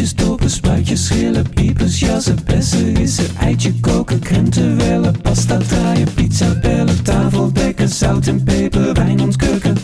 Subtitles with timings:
[0.00, 6.58] Boontjes, dopen, spuitjes, schillen, piepers, jassen, bessen, rissen, eitje koken, krenten wellen, pasta draaien, pizza
[6.60, 9.76] bellen, tafel dekken, zout en peper, wijn ontkurken.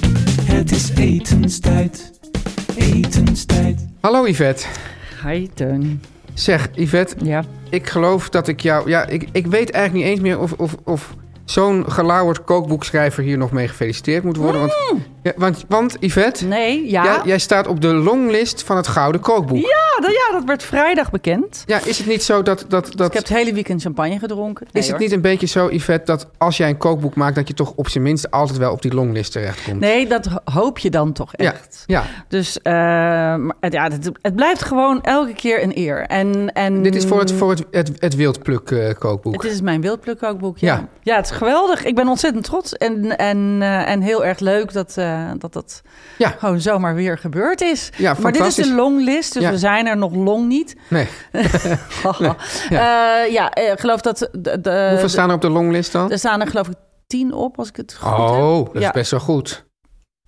[0.42, 2.12] Het is etenstijd,
[2.76, 3.86] etenstijd.
[4.00, 4.66] Hallo Yvette.
[5.24, 6.02] Hi, Teun.
[6.34, 7.44] Zeg, Yvette, Ja.
[7.70, 8.88] ik geloof dat ik jou...
[8.88, 11.14] Ja, ik, ik weet eigenlijk niet eens meer of, of, of
[11.46, 14.60] zo'n gelauwerd kookboekschrijver hier nog mee gefeliciteerd moet worden.
[14.60, 14.74] Want,
[15.22, 16.50] ja, want, want Yvette, Mm.
[16.50, 17.04] Nee, ja.
[17.04, 19.56] ja, jij staat op de longlist van het Gouden Kookboek.
[19.58, 21.62] Ja, dat, ja, dat werd vrijdag bekend.
[21.66, 22.64] Ja, is het niet zo dat...
[22.68, 24.66] dat, dat Ik heb het hele weekend champagne gedronken.
[24.72, 27.34] Nee, is het niet een beetje zo, Yvette, dat als jij een kookboek maakt...
[27.34, 29.80] dat je toch op zijn minst altijd wel op die longlist terechtkomt?
[29.80, 31.82] Nee, dat ho- hoop je dan toch Ja, echt.
[31.86, 32.04] ja.
[32.28, 36.00] Dus eh, maar het- ja, het, het blijft gewoon elke keer een eer.
[36.06, 39.42] En, en, Dit is voor het, voor het, het, het wildpluk eh, kookboek.
[39.42, 40.74] Het is mijn wildplukkookboek, ja.
[40.74, 40.88] Ja.
[41.02, 41.16] ja.
[41.16, 41.84] het is geweldig.
[41.84, 45.82] Ik ben ontzettend trots en, en, eh, en heel erg leuk dat, eh, dat dat
[46.18, 46.28] Ja.
[46.28, 47.90] gewoon zomaar weer gebeurd is.
[47.96, 49.50] Ja, maar dit is de longlist, dus Ja.
[49.50, 50.76] we zijn er nog long niet.
[50.88, 51.08] Nee.
[52.68, 54.18] ja, ja eh, geloof dat...
[54.32, 56.10] De, de, Hoeveel staan er op de longlist dan?
[56.10, 56.74] Er staan er geloof ik
[57.06, 58.18] tien op, als ik het goed heb.
[58.18, 59.65] Oh, dat is best wel goed.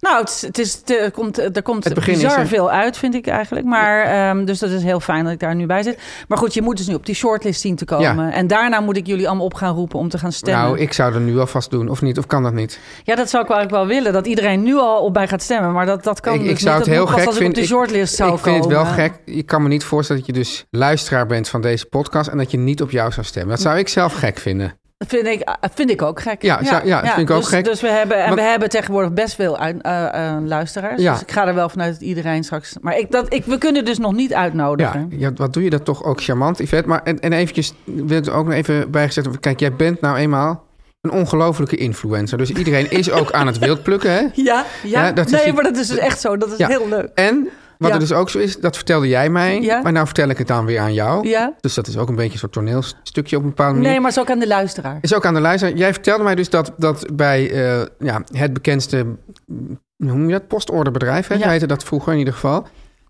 [0.01, 2.97] Nou, het, is, het is, het, er komt, er komt Het is bizar veel uit,
[2.97, 3.67] vind ik eigenlijk.
[3.67, 5.99] Maar, ehm, dus dat is heel fijn dat ik daar nu bij zit.
[6.29, 8.27] Maar goed, je moet dus nu op die shortlist zien te komen.
[8.27, 8.33] Ja.
[8.33, 10.63] En daarna moet ik jullie allemaal op gaan roepen om te gaan stemmen.
[10.63, 12.19] Nou, ik zou er nu alvast doen, of niet?
[12.19, 12.81] Of kan dat niet?
[13.05, 14.13] Ja, dat zou ik wel eigenlijk wel willen.
[14.13, 15.73] Dat iedereen nu al op mij gaat stemmen.
[15.73, 16.87] Maar dat, dat kan ik, dus ik zou niet.
[16.87, 18.85] het heel gek als ik op de shortlist zou ik vind het komen.
[18.85, 19.13] wel gek.
[19.25, 22.29] Je kan me niet voorstellen dat je dus luisteraar bent van deze podcast...
[22.29, 23.51] en dat je niet op jou zou stemmen.
[23.51, 24.79] Dat zou ik zelf gek vinden.
[24.99, 26.43] Dat vind ik, eh, vind ik ook gek.
[26.43, 27.65] Ja, ja, dat vind ik ook dus, gek.
[27.65, 31.03] Dus we hebben, en we hebben tegenwoordig best veel uit- eh, eh, luisteraars.
[31.03, 31.13] Ja.
[31.13, 32.77] Dus ik ga er wel vanuit dat iedereen straks...
[32.81, 35.07] Maar ik, dat, ik, we kunnen dus nog niet uitnodigen.
[35.11, 36.89] Ja, ja, wat doe je dat toch ook charmant, Yvette.
[36.89, 39.41] Maar en, en eventjes, wil ik ook nog even bijgezet.
[39.41, 40.65] Kijk, jij bent nou eenmaal
[41.01, 42.39] een ongelofelijke influencer.
[42.39, 44.21] Dus iedereen is ook aan het wildplukken, hè?
[44.35, 45.05] Ja, ja.
[45.07, 46.37] Ja, dat nee, maar dat is dus echt zo.
[46.37, 46.69] Dat is Ja.
[46.69, 47.09] heel leuk.
[47.15, 47.49] En
[47.79, 47.95] wat Ja.
[47.95, 49.61] er dus ook zo is, dat vertelde jij mij.
[49.61, 49.83] Ja.
[49.83, 51.29] Maar nou vertel ik het dan weer aan jou.
[51.29, 51.53] Ja.
[51.61, 53.89] Dus dat is ook een beetje een soort toneelstukje op een bepaalde manier.
[53.91, 54.99] Nee, maar het is ook aan de luisteraar.
[55.01, 55.77] Is ook aan de luisteraar.
[55.77, 59.07] Jij vertelde mij dus dat, dat bij eh, ja, het bekendste,
[59.47, 61.49] hoe noem je dat, postorderbedrijf, hè?
[61.49, 62.67] Heette dat vroeger in ieder geval.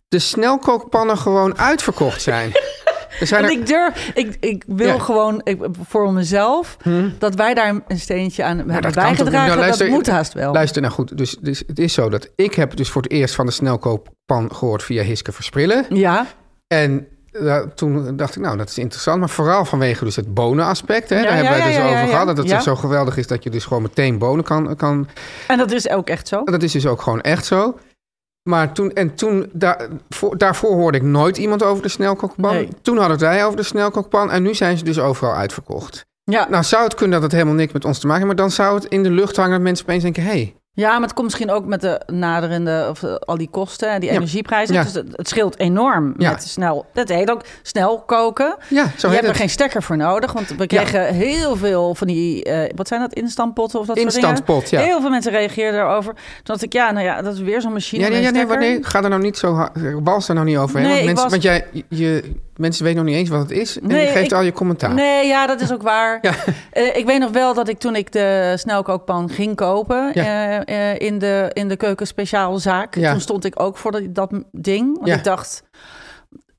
[0.09, 2.51] De snelkookpannen gewoon uitverkocht zijn.
[3.21, 4.99] er En ik durf, ik, ik wil Ja.
[4.99, 5.59] gewoon ik,
[5.89, 6.77] voor mezelf
[7.19, 9.03] dat wij daar een steentje aan hebben dat toch niet?
[9.05, 9.49] bijgedragen.
[9.49, 10.53] Nou, luister, dat moet haast wel.
[10.53, 13.35] Luister nou goed, dus, dus het is zo dat ik heb dus voor het eerst
[13.35, 15.85] van de snelkookpan gehoord via Hiske Versprillen.
[15.89, 16.27] Ja,
[16.67, 19.19] En eh, toen dacht ik, nou, dat is interessant.
[19.19, 21.09] Maar vooral vanwege dus het bonenaspect.
[21.09, 21.17] Hè?
[21.17, 22.27] Ja, Daar ja, hebben wij het dus ja, over gehad.
[22.27, 25.09] Dat het dus zo geweldig is dat je dus gewoon meteen bonen kan, kan
[25.47, 26.45] en dat is ook echt zo.
[26.45, 27.79] Dat is dus ook gewoon echt zo.
[28.49, 32.55] Maar toen, en toen, daar, voor, daarvoor hoorde ik nooit iemand over de snelkookpan.
[32.55, 32.69] Nee.
[32.83, 36.07] Toen hadden wij over de snelkookpan en nu zijn ze dus overal uitverkocht.
[36.25, 38.45] Ja, Nou zou het kunnen dat het helemaal niks met ons te maken heeft, maar
[38.45, 41.01] dan zou het in de lucht hangen dat mensen opeens denken, hé, hey, ja, maar
[41.03, 44.17] het komt misschien ook met de naderende, of eh, al die kosten en die Ja.
[44.17, 44.75] energieprijzen.
[44.75, 44.83] Ja.
[44.83, 46.31] Dus het, het scheelt enorm Ja.
[46.31, 48.57] met snel, dat heet ook snel koken.
[48.69, 51.95] ja, zo je heet hebt er geen stekker voor nodig, want we kregen heel veel
[51.95, 54.63] van die, eh, wat zijn dat, instantpotten of dat soort dingen?
[54.71, 54.81] Ja.
[54.81, 56.15] Heel veel mensen reageerden erover.
[56.15, 58.59] Toen dacht ik, ja, nou ja, dat is weer zo'n machine Ja, nee, maar stekker.
[58.59, 59.71] nee, ga er nou niet zo hard,
[60.03, 60.81] wals er nou niet over.
[60.81, 63.87] Nee, want, mensen, want jij, je, mensen weten nog niet eens wat het is en
[63.87, 64.95] Nee, je geeft ik- al je commentaar.
[64.95, 66.19] Nee, ja, dat is ook waar.
[66.29, 66.35] Ja.
[66.71, 70.65] Eh, ik weet nog wel dat ik toen ik de snelkookpan ging kopen Ja.
[70.65, 73.11] eh, eh, in, de, in de keukenspeciaalzaak, Ja.
[73.11, 74.97] toen stond ik ook voor dat, dat ding.
[75.01, 75.63] Want ik dacht,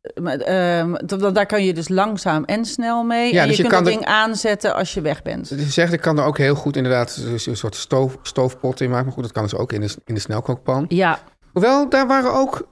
[0.01, 0.93] eh, ehm,
[1.33, 3.33] daar kan je dus langzaam en snel mee.
[3.33, 5.49] Ja, en dus je, je kunt kan dat er- ding aanzetten als je weg bent.
[5.49, 8.89] Je zegt, ik kan er ook heel goed inderdaad dus een soort stoof, stoofpot in
[8.89, 9.05] maken.
[9.05, 10.85] Maar goed, dat kan dus ook in de, in de snelkookpan.
[10.87, 11.19] Ja.
[11.51, 12.67] Hoewel, daar waren ook,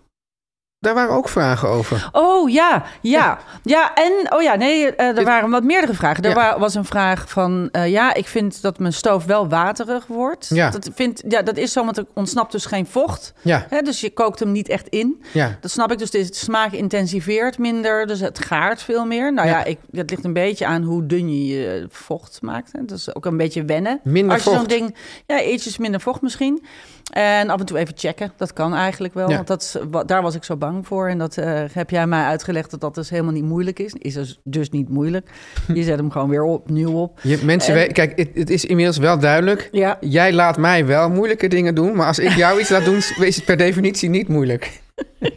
[0.80, 2.10] daar waren ook vragen over.
[2.12, 3.40] Oh ja, ja.
[3.64, 6.24] Ja, en oh ja, nee, eh, er waren wat meerdere vragen.
[6.24, 6.60] Er Ja.
[6.60, 10.48] was een vraag van eh, ja, ik vind dat mijn stoof wel waterig wordt.
[10.54, 10.70] Ja.
[10.70, 13.34] Dat, vind, ja, dat is zo, want er ontsnapt dus geen vocht.
[13.42, 15.24] Ja, Hè, dus je kookt hem niet echt in.
[15.34, 15.58] ja.
[15.62, 15.98] Dat snap ik.
[15.98, 18.08] Dus de smaak intensiveert minder.
[18.08, 19.34] Dus het gaart veel meer.
[19.34, 19.64] Nou ja, Ja.
[19.64, 22.72] ik, het ligt een beetje aan hoe dun je je vocht maakt.
[22.72, 22.86] Hè.
[22.86, 24.00] Dat is ook een beetje wennen.
[24.04, 24.70] Minder Als je zo'n vocht.
[24.70, 24.96] ding...
[25.26, 26.64] Ja, ietsjes minder vocht misschien.
[27.10, 28.32] En af en toe even checken.
[28.38, 29.30] Dat kan eigenlijk wel.
[29.30, 29.36] Ja.
[29.36, 31.08] Want dat, is- daar was ik zo bang voor.
[31.10, 33.94] En dat eh, heb jij mij uitgelegd dat dat dus helemaal niet moeilijk is.
[33.94, 35.30] Is dus, dus niet moeilijk.
[35.74, 37.20] Je zet hem gewoon weer opnieuw op.
[37.24, 39.70] Je, mensen En- kijk, het, het is inmiddels wel duidelijk.
[39.72, 39.98] Ja.
[40.00, 43.36] Jij laat mij wel moeilijke dingen doen, maar als ik jou iets laat doen, is
[43.36, 44.72] het per definitie niet moeilijk.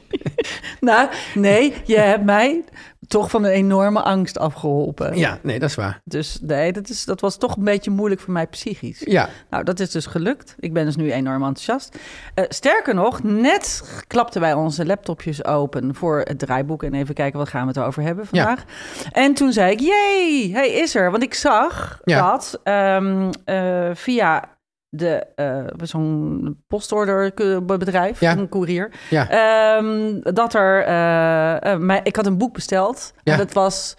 [0.80, 2.62] Nou, nee, je hebt mij
[3.10, 5.16] toch van een enorme angst afgeholpen.
[5.16, 6.00] Ja, nee, dat is waar.
[6.04, 9.00] Dus nee, dat, is, dat was toch een beetje moeilijk voor mij psychisch.
[9.04, 10.56] Ja, Nou, dat is dus gelukt.
[10.58, 11.98] Ik ben dus nu enorm enthousiast.
[12.34, 16.82] Eh, sterker nog, net klapten wij onze laptopjes open voor het draaiboek.
[16.82, 18.44] En even kijken, wat gaan we het over hebben Ja.
[18.44, 18.64] vandaag.
[19.12, 21.10] En toen zei ik, jee, hij is er.
[21.10, 22.30] Want ik zag Ja.
[22.30, 24.44] dat ehm, eh, via
[24.90, 28.36] de, eh, zo'n postorderbedrijf, Ja.
[28.36, 28.90] een koerier...
[29.10, 29.28] ja.
[29.30, 30.82] Ehm, dat er...
[30.82, 33.12] eh, mij, ik had een boek besteld.
[33.22, 33.32] Ja.
[33.32, 33.94] En dat was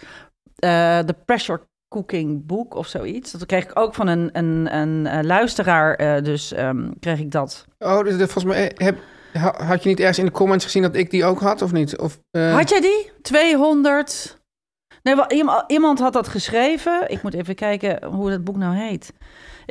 [1.06, 3.32] de Pressure Cooking Book of zoiets.
[3.32, 6.24] Dat kreeg ik ook van een, een, een, luisteraar.
[6.24, 7.66] dus ehm, kreeg ik dat.
[7.80, 8.98] Oh, dus dat volgens mij heb,
[9.34, 11.72] ha- had je niet ergens in de comments gezien dat ik die ook had, of
[11.72, 11.98] niet?
[11.98, 13.12] Of, Had jij die?
[13.22, 14.40] 200...
[15.04, 17.10] Nee, wel, iemand, iemand had dat geschreven.
[17.10, 19.14] Ik moet even kijken hoe dat boek nou heet.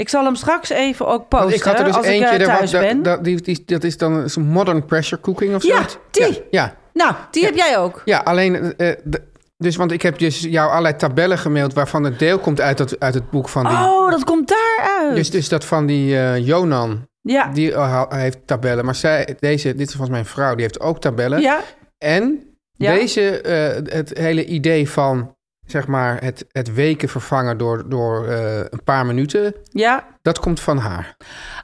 [0.00, 2.40] Ik zal hem straks even ook posten want ik had er dus als eentje, ik
[2.40, 3.02] eh, thuis was- ben.
[3.02, 5.68] dat- dat- die, die, dat is dan zo'n modern pressure cooking of zo.
[5.68, 6.22] Ja, die.
[6.26, 7.48] Ja, ja, Nou, die Ja.
[7.48, 8.02] heb jij ook.
[8.04, 9.20] ja, alleen, eh, d-
[9.56, 13.00] dus, want ik heb dus jou allerlei tabellen gemaild waarvan het deel komt uit, dat,
[13.00, 13.72] uit het boek van die...
[13.76, 15.16] Oh, dat komt daaruit.
[15.16, 17.46] Dus, dus dat van die eh, Jonan, ja.
[17.52, 18.84] die eh, ha- heeft tabellen.
[18.84, 21.40] Maar zij, deze, dit is volgens mij een vrouw, die heeft ook tabellen.
[21.40, 21.60] ja,
[21.98, 22.42] En
[22.72, 22.94] Ja.
[22.94, 25.34] deze, eh, het hele idee van,
[25.70, 30.06] zeg maar, het, het weken vervangen door, door eh, een paar minuten, ja.
[30.22, 31.16] Dat komt van haar.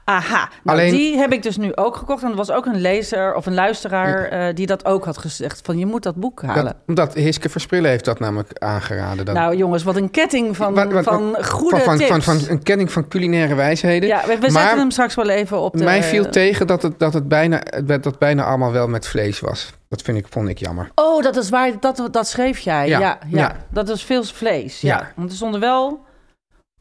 [0.03, 2.23] Aha, nou, Alleen- die heb ik dus nu ook gekocht.
[2.23, 5.61] En er was ook een lezer of een luisteraar eh, die dat ook had gezegd.
[5.63, 6.63] Van je moet dat boek halen.
[6.65, 9.33] Dat, omdat Hiske Versprillen heeft dat namelijk aangeraden.
[9.33, 12.09] Nou jongens, wat een ketting van, Wat- wat- van goede van, tips.
[12.09, 14.09] van, van, een kenning van culinaire wijsheden.
[14.09, 15.83] ja, we, we Maar zetten hem straks wel even op de...
[15.83, 19.73] Mij viel tegen dat het, dat het bijna, dat bijna allemaal wel met vlees was.
[19.89, 20.89] Dat vind ik, vond ik jammer.
[20.95, 22.87] Oh, dat is waar, dat, dat schreef jij.
[22.87, 23.55] Ja, Ja, ja, ja.
[23.71, 24.81] dat is veel vlees.
[24.81, 24.97] Ja.
[24.97, 25.11] Ja.
[25.15, 26.05] Want er stonden wel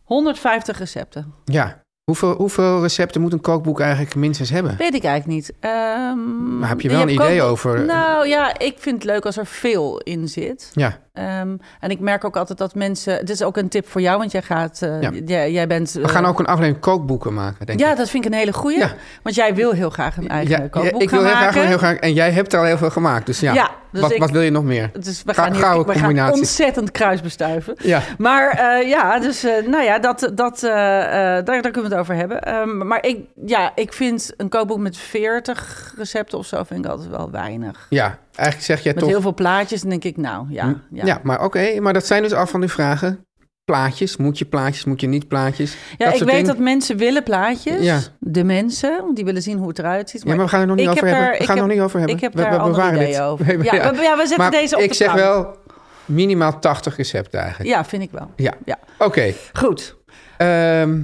[0.07, 1.35] 150 recepten.
[1.45, 1.85] Ja.
[2.05, 4.77] Hoeveel, hoeveel recepten moet een kookboek eigenlijk minstens hebben?
[4.77, 5.53] Weet ik eigenlijk niet.
[5.61, 9.37] Ehm, Maar heb je wel een idee over- Nou ja, ik vind het leuk als
[9.37, 10.71] er veel in zit.
[10.73, 13.19] Ja, Ehm, en ik merk ook altijd dat mensen...
[13.19, 14.83] Dit is ook een tip voor jou, want jij gaat...
[14.83, 15.11] eh, Ja.
[15.25, 15.93] jij, jij bent...
[15.93, 17.97] we gaan ook een aflevering kookboeken maken, denk Ja, ik.
[17.97, 18.79] dat vind ik een hele goeie.
[18.79, 18.93] Ja.
[19.23, 21.97] Want jij wil heel graag een eigen Ja, kookboek ik wil heel graag, heel graag...
[21.97, 23.53] En jij hebt al heel veel gemaakt, dus ja.
[23.53, 24.91] Ja, dus wat, ik- wat wil je nog meer?
[25.01, 27.75] Dus we Ga- gaan, hier, gouden we gaan ontzettend kruisbestuiven.
[27.83, 31.83] Ja, Maar eh, ja, dus eh, nou ja, dat, dat, eh, eh, daar, daar kunnen
[31.83, 32.43] we het over hebben.
[32.43, 36.91] Ehm, maar ik, ja, ik vind een kookboek met 40 recepten of zo vind ik
[36.91, 37.87] altijd wel weinig.
[37.91, 38.19] ja.
[38.37, 39.13] Eigenlijk zeg jij Met toch...
[39.13, 40.81] heel veel plaatjes, dan denk ik, nou ja.
[40.91, 41.05] ja.
[41.05, 41.81] Ja, maar oké.
[41.81, 43.25] Maar dat zijn dus al van die vragen.
[43.65, 45.77] Plaatjes, moet je plaatjes, moet je niet plaatjes?
[45.99, 46.45] Ja, ik weet dingen.
[46.45, 47.83] dat mensen willen plaatjes.
[47.83, 47.99] Ja.
[48.21, 50.23] De mensen, want die willen zien hoe het eruit ziet.
[50.23, 51.39] Ja, maar we gaan er nog niet over heb hebben.
[51.39, 52.17] we gaan er nog niet over hebben.
[52.17, 53.21] Ik heb We- daar we bewaren dit.
[53.21, 53.47] over.
[53.65, 53.95] Ja, ja.
[53.95, 55.57] we, ja, we zetten Maar deze op ik de zeg wel
[56.05, 57.71] minimaal 80 recepten eigenlijk.
[57.71, 58.31] Ja, vind ik wel.
[58.37, 58.53] Ja.
[58.65, 58.79] Ja.
[58.99, 59.33] Oké.
[59.53, 59.97] Goed.
[60.37, 61.01] Ehm,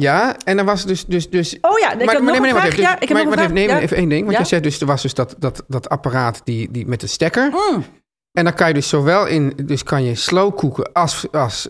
[0.00, 1.04] ja, en dan was dus...
[1.04, 2.66] dus, dus Oh ja, ik heb nog nee, een nee, wacht vraag.
[2.72, 2.82] even.
[2.82, 3.66] Ja, ik heb maar nog een wacht even, vraag.
[3.68, 3.82] nee, Ja.
[3.82, 4.20] even één ding.
[4.20, 4.38] Want Ja?
[4.42, 7.50] je zegt dus, er was dus dat, dat, dat apparaat die, die met de stekker.
[7.50, 7.84] Mm,
[8.32, 9.52] En dan kan je dus zowel in...
[9.64, 11.68] Dus kan je slow koeken als, als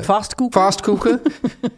[0.00, 0.60] vastkoeken.
[0.60, 1.22] fast koeken.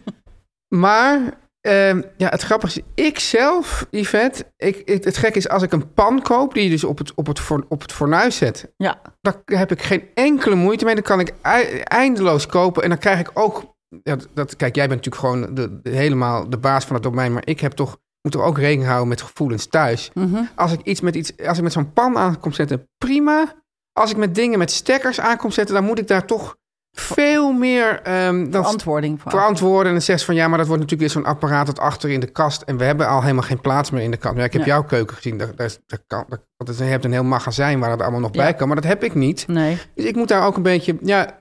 [0.69, 1.20] maar
[1.61, 4.44] ehm, ja, het grappige is, ik zelf, Yvette...
[4.56, 7.12] Ik, het, het gekke is, als ik een pan koop die je dus op het,
[7.14, 8.73] op het, op het fornuis zet...
[8.76, 9.00] Ja.
[9.20, 10.94] daar heb ik geen enkele moeite mee.
[10.94, 12.82] Dan kan ik ei- eindeloos kopen.
[12.82, 13.76] En dan krijg ik ook...
[14.02, 17.32] Ja, dat, kijk, jij bent natuurlijk gewoon de, de- helemaal de baas van het domein.
[17.32, 20.11] Maar ik heb toch, moet toch ook rekening houden met gevoelens thuis.
[20.14, 20.43] Mhm.
[20.55, 23.54] Als ik iets met iets, als ik met zo'n pan aan kom zetten, prima.
[23.92, 26.57] Als ik met dingen met stekkers aan kom zetten, dan moet ik daar toch
[26.92, 29.30] veel meer ehm, dan Verantwoording voor.
[29.30, 29.95] verantwoorden.
[29.95, 32.21] En zegt ze van ja, maar dat wordt natuurlijk weer zo'n apparaat dat achter in
[32.21, 32.62] de kast.
[32.62, 34.33] En we hebben al helemaal geen plaats meer in de kast.
[34.35, 35.38] Maar ja, ik heb jouw keuken gezien.
[35.38, 38.21] Daar, daar, is- daar kan, daar, want je hebt een heel magazijn waar dat allemaal
[38.21, 38.42] nog Ja.
[38.42, 38.66] bij kan.
[38.66, 39.47] Maar dat heb ik niet.
[39.49, 39.78] Nee.
[39.95, 40.97] Dus ik moet daar ook een beetje...
[41.02, 41.38] Ja,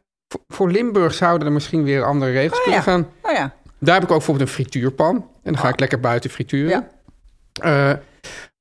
[0.48, 2.91] voor, Limburg zouden er misschien weer andere regels Oh, kunnen ja.
[2.91, 3.07] gaan.
[3.22, 3.53] Oh ja.
[3.79, 5.15] Daar heb ik ook bijvoorbeeld een frituurpan.
[5.15, 5.69] En dan ga Ah.
[5.69, 6.69] ik lekker buiten frituren.
[6.69, 6.88] Ja.
[7.91, 7.98] Eh,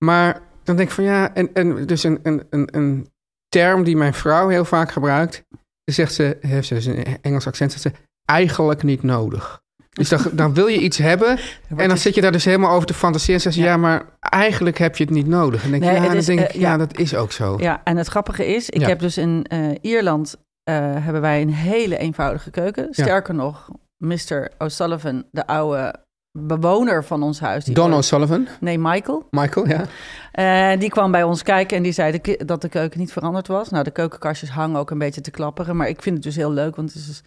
[0.04, 3.10] maar dan denk ik van ja, en, en dus een, een, een, een
[3.48, 5.42] term die mijn vrouw heel vaak gebruikt.
[5.84, 7.92] Zegt ze, heeft ze dus een Engels accent, zegt ze,
[8.24, 9.60] eigenlijk niet nodig.
[9.90, 11.38] Dus dan, dan wil je iets hebben
[11.76, 13.34] en dan zit je daar dus helemaal over te fantaseren.
[13.34, 13.66] En zegt ze, Ja.
[13.66, 15.64] ja, maar eigenlijk heb je het niet nodig.
[15.64, 16.76] En dan denk ik, Nee, ja, dan denk ik, eh, ja, ja.
[16.76, 17.56] dat is ook zo.
[17.60, 21.52] Ja, en het grappige is, ik heb dus in eh, Ierland eh, hebben wij een
[21.52, 22.88] hele eenvoudige keuken.
[22.90, 24.50] Sterker nog, Mr.
[24.58, 25.94] O'Sullivan, de oude
[26.38, 27.64] bewoner van ons huis.
[27.64, 29.26] Die Don O'Sullivan, Nee, Michael.
[29.30, 29.84] Michael, ja.
[30.32, 33.46] Eh, die kwam bij ons kijken en die zei de dat de keuken niet veranderd
[33.46, 33.68] was.
[33.68, 35.76] Nou, de keukenkastjes hangen ook een beetje te klapperen.
[35.76, 37.22] Maar ik vind het dus heel leuk, want het is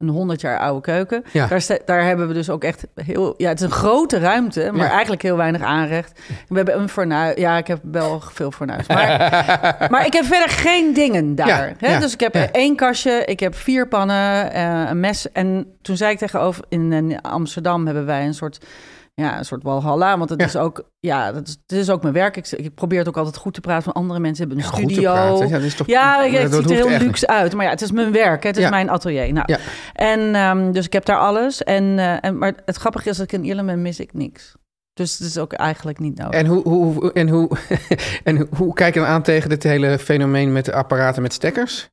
[0.00, 1.24] een 100 jaar oude keuken.
[1.32, 1.46] Ja.
[1.46, 3.34] Daar, daar hebben we dus ook echt heel...
[3.36, 4.90] Ja, het is een grote ruimte, maar Ja.
[4.92, 6.20] eigenlijk heel weinig aanrecht.
[6.48, 7.36] We hebben een fornuis.
[7.36, 8.86] Ja, ik heb wel veel fornuis.
[8.86, 9.06] Maar,
[9.90, 11.48] maar ik heb verder geen dingen daar.
[11.48, 11.98] Ja, hè?
[11.98, 15.32] Dus ik heb één kastje, ik heb vier pannen, eh, een mes.
[15.32, 16.64] En toen zei ik tegenover...
[16.68, 18.58] In, in Amsterdam hebben wij een soort...
[19.20, 20.46] Ja, een soort walhalla, want het Ja.
[20.46, 22.36] is ook, ja, dat is, het is ook mijn werk.
[22.36, 25.12] Ik, ik probeer het ook altijd goed te praten van andere mensen hebben een studio.
[25.12, 25.46] praten.
[25.48, 27.00] Ja, dat is toch, Ja, ik- het ziet er heel niet.
[27.02, 27.54] luxe uit.
[27.54, 28.42] Maar ja, het is mijn werk.
[28.42, 28.48] hè.
[28.48, 29.32] Het is mijn atelier.
[29.32, 29.58] Nou, Ja.
[29.92, 31.62] en, ehm, dus ik heb daar alles.
[31.64, 34.54] En, eh, en, maar het grappige is dat ik in Ierland mis ik niks.
[34.92, 36.40] Dus het is ook eigenlijk niet nodig.
[36.40, 37.50] En hoe, hoe, en, hoe,
[38.24, 41.88] en hoe, hoe kijk je dan aan tegen dit hele fenomeen met apparaten met stekkers?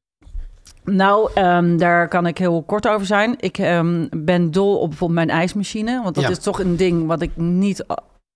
[0.91, 3.35] Nou, ehm, daar kan ik heel kort over zijn.
[3.39, 6.01] Ik ehm, ben dol op bijvoorbeeld mijn ijsmachine.
[6.03, 6.29] Want dat Ja.
[6.29, 7.85] is toch een ding wat ik niet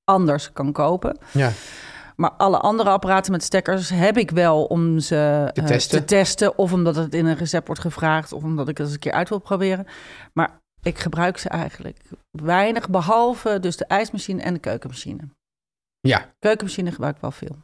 [0.04, 1.18] anders kan kopen.
[1.32, 1.52] Ja.
[2.16, 6.00] Maar alle andere apparaten met stekkers heb ik wel om ze Te eh, testen.
[6.00, 6.58] te testen.
[6.58, 8.32] Of omdat het in een recept wordt gevraagd.
[8.34, 9.88] Of omdat ik het eens een keer uit wil proberen.
[10.34, 11.98] Maar ik gebruik ze eigenlijk
[12.32, 12.90] weinig.
[12.90, 15.22] Behalve dus de ijsmachine en de keukenmachine.
[16.00, 16.26] Ja.
[16.40, 17.58] Keukenmachine gebruik ik wel veel.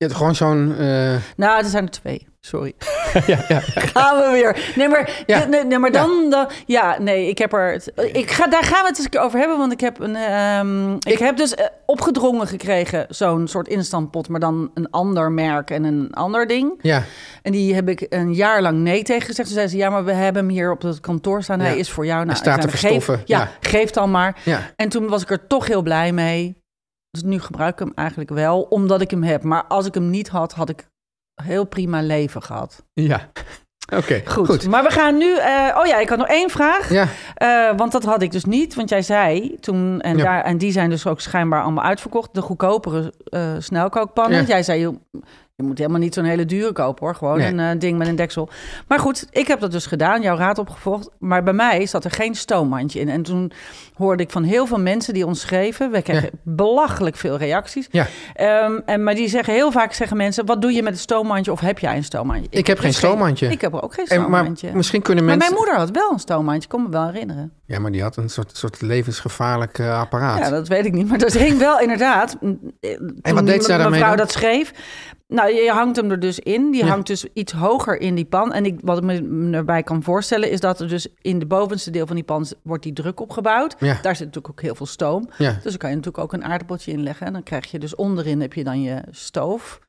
[0.00, 0.74] Je hebt gewoon zo'n...
[0.78, 2.28] eh, Nou, er zijn er twee.
[2.40, 2.72] Sorry.
[3.26, 3.60] ja, ja.
[3.94, 4.72] Gaan we weer.
[4.76, 5.44] Nee, maar, Ja.
[5.44, 6.48] nee, nee, maar dan, dan...
[6.66, 7.82] Ja, nee, ik heb er...
[8.12, 9.58] Ik ga, daar gaan we het eens een keer over hebben.
[9.58, 13.06] Want ik heb, een, ehm, ik, Ik- heb dus eh, opgedrongen gekregen...
[13.08, 16.78] zo'n soort instantpot, maar dan een ander merk en een ander ding.
[16.82, 17.02] ja.
[17.42, 19.48] En die heb ik een jaar lang nee tegen gezegd.
[19.48, 21.60] Toen zei ze, ja, maar we hebben hem hier op het kantoor staan.
[21.60, 22.16] Hij is voor jou.
[22.24, 23.16] Nou, Hij staat te verstoffen.
[23.18, 23.50] Geef, ja, Ja.
[23.68, 24.36] geef dan maar.
[24.44, 24.60] ja.
[24.76, 26.59] En toen was ik er toch heel blij mee.
[27.10, 29.42] Dus nu gebruik ik hem eigenlijk wel, omdat ik hem heb.
[29.42, 30.88] Maar als ik hem niet had, had ik
[31.42, 32.84] heel prima leven gehad.
[32.92, 33.20] Ja.
[33.96, 34.46] Oké, Goed.
[34.46, 34.66] goed.
[34.68, 35.36] Maar we gaan nu...
[35.36, 36.92] eh, oh ja, ik had nog één vraag.
[36.92, 38.74] Ja, Eh, want dat had ik dus niet.
[38.74, 40.00] Want jij zei toen...
[40.00, 40.22] En, Ja.
[40.24, 42.34] daar, en die zijn dus ook schijnbaar allemaal uitverkocht.
[42.34, 44.40] De goedkopere eh, snelkookpannen.
[44.40, 44.46] Ja.
[44.46, 44.98] Jij zei,
[45.60, 47.14] je, moet helemaal niet zo'n hele dure kopen hoor.
[47.14, 47.52] Gewoon Nee.
[47.52, 48.48] een eh, ding met een deksel.
[48.86, 50.22] Maar goed, ik heb dat dus gedaan.
[50.22, 51.08] Jouw raad opgevolgd.
[51.18, 53.08] Maar bij mij zat er geen stoommandje in.
[53.08, 53.52] En toen
[53.94, 55.90] hoorde ik van heel veel mensen die ons schreven.
[55.90, 57.88] We kregen belachelijk veel reacties.
[57.90, 58.06] ja.
[58.34, 60.46] Ehm, en, maar die zeggen heel vaak zeggen mensen...
[60.46, 62.46] Wat doe je met een stoommandje of heb jij een stoommandje?
[62.50, 63.48] Ik heb geen stoommandje.
[63.48, 64.70] Ik heb ook geen En, maar stoommandje.
[64.74, 65.54] misschien kunnen Maar mensen...
[65.54, 67.52] mijn moeder had wel een stoommandje, ik kon me wel herinneren.
[67.66, 70.38] Ja, maar die had een soort, soort levensgevaarlijk eh, apparaat.
[70.38, 71.08] Ja, dat weet ik niet.
[71.08, 72.36] Maar dat hing wel inderdaad.
[73.22, 74.72] En wat deed ze daarmee mevrouw dat schreef.
[75.30, 76.70] Nou, je hangt hem er dus in.
[76.70, 76.90] Die Ja.
[76.90, 78.52] hangt dus iets hoger in die pan.
[78.52, 80.50] En ik, wat ik me erbij kan voorstellen...
[80.50, 82.46] is dat er dus in de bovenste deel van die pan...
[82.62, 83.74] wordt die druk opgebouwd.
[83.78, 83.98] Ja.
[84.02, 85.28] Daar zit natuurlijk ook heel veel stoom.
[85.38, 85.52] Ja.
[85.52, 87.26] Dus dan kan je natuurlijk ook een aardappeltje inleggen.
[87.26, 89.80] En dan krijg je dus onderin heb je dan je stoof.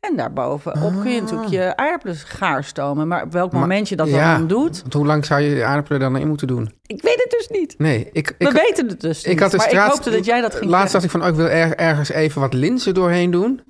[0.00, 3.08] En daarbovenop kun je natuurlijk je aardappelen gaar stomen.
[3.08, 3.52] Maar op welk Ah.
[3.52, 4.36] Maar- moment je dat ja.
[4.36, 4.80] dan doet...
[4.80, 6.72] Want hoe lang zou je de aardappelen dan in moeten doen?
[6.86, 7.74] Ik weet het dus niet.
[7.78, 8.34] Nee, ik...
[8.38, 9.40] We ik weten het dus ik niet.
[9.40, 11.28] had de maar straat, ik hoopte dat jij dat ging Laatst dacht ik van, oh,
[11.28, 13.60] ik wil er, ergens even wat linzen doorheen doen.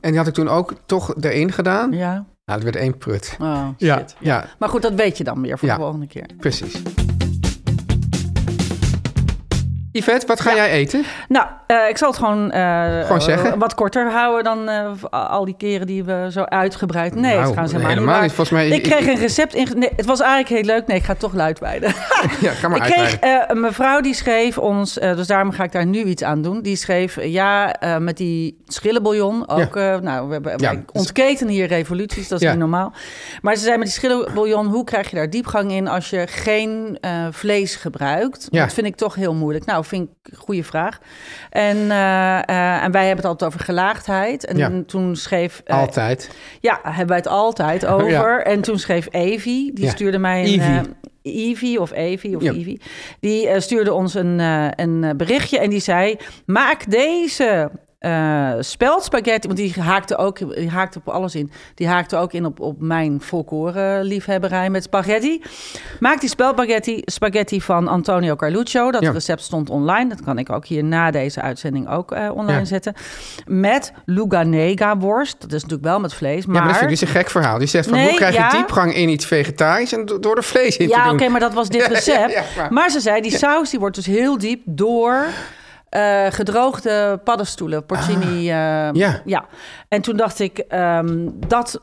[0.00, 1.92] En die had ik toen ook toch erin gedaan.
[1.92, 2.12] Ja.
[2.44, 3.36] Nou, het werd één prut.
[3.40, 4.16] Oh, Ja, shit.
[4.20, 5.74] ja, Maar goed, dat weet je dan weer voor Ja.
[5.74, 6.26] de volgende keer.
[6.38, 6.82] precies.
[9.96, 11.04] Yvette, wat ga jij eten?
[11.28, 13.58] Nou, eh, ik zal het gewoon, eh, Gewoon zeggen.
[13.58, 17.14] wat korter houden dan eh, al die keren die we zo uitgebreid...
[17.14, 18.22] Nee, Nou, gaan ze helemaal, niet.
[18.22, 18.32] niet.
[18.32, 19.68] Volgens mij- ik kreeg een recept in...
[19.76, 20.86] Nee, het was eigenlijk heel leuk.
[20.86, 21.94] Nee, ik ga het toch luid wijden.
[22.40, 23.16] Ja, kan maar ik kreeg
[23.48, 26.62] een mevrouw die schreef ons, dus daarom ga ik daar nu iets aan doen.
[26.62, 29.74] Die schreef, ja, met die schillenbouillon ook.
[29.74, 32.92] nou, we, hebben, Ja, wij ontketen hier revoluties, dat is niet normaal.
[33.42, 36.98] Maar ze zei met die schillenbouillon, hoe krijg je daar diepgang in als je geen
[37.30, 38.48] vlees gebruikt?
[38.50, 38.64] Ja.
[38.64, 39.64] Dat vind ik toch heel moeilijk.
[39.64, 40.98] Nou, vind ik een goede vraag.
[41.50, 44.44] En, eh, eh, en wij hebben het altijd over gelaagdheid.
[44.44, 44.70] En Ja.
[44.86, 45.60] toen schreef...
[45.64, 46.30] eh, Altijd.
[46.60, 48.10] ja, hebben wij het altijd over.
[48.10, 48.38] Ja.
[48.42, 49.90] En toen schreef Evie, die Ja.
[49.90, 50.60] stuurde mij een...
[50.60, 50.94] Evie.
[51.22, 52.52] Evie of Evie of Ja.
[52.52, 52.80] Evie.
[53.20, 54.38] Die stuurde ons een,
[54.80, 56.16] een berichtje en die zei...
[56.46, 57.70] maak deze
[58.06, 59.46] eh speldspaghetti...
[59.48, 61.50] want die haakte, ook, die haakte op alles in.
[61.74, 65.42] Die haakte ook in op, op mijn volkoren liefhebberij met spaghetti.
[66.00, 68.90] Maak die speldspaghetti spaghetti van Antonio Carluccio.
[68.90, 69.10] Dat Ja.
[69.10, 70.08] recept stond online.
[70.08, 72.64] Dat kan ik ook hier na deze uitzending ook eh, online Ja.
[72.64, 72.94] zetten.
[73.46, 75.36] Met Luganega worst.
[75.40, 77.58] Dat is natuurlijk wel met vlees, Ja, maar dat vind ik dus een gek verhaal.
[77.58, 78.50] Die zegt van, Nee, hoe krijg je ja.
[78.50, 81.30] diepgang in iets vegetarisch en do- door er vlees in Ja, te oké, doen?
[81.30, 82.32] maar dat was dit recept.
[82.32, 85.24] ja, maar- maar ze zei, die saus die wordt dus heel diep door
[85.96, 88.50] eh, gedroogde paddenstoelen, porcini.
[88.50, 89.22] eh, ja.
[89.24, 89.46] ja.
[89.88, 91.80] En toen dacht ik, ehm, dat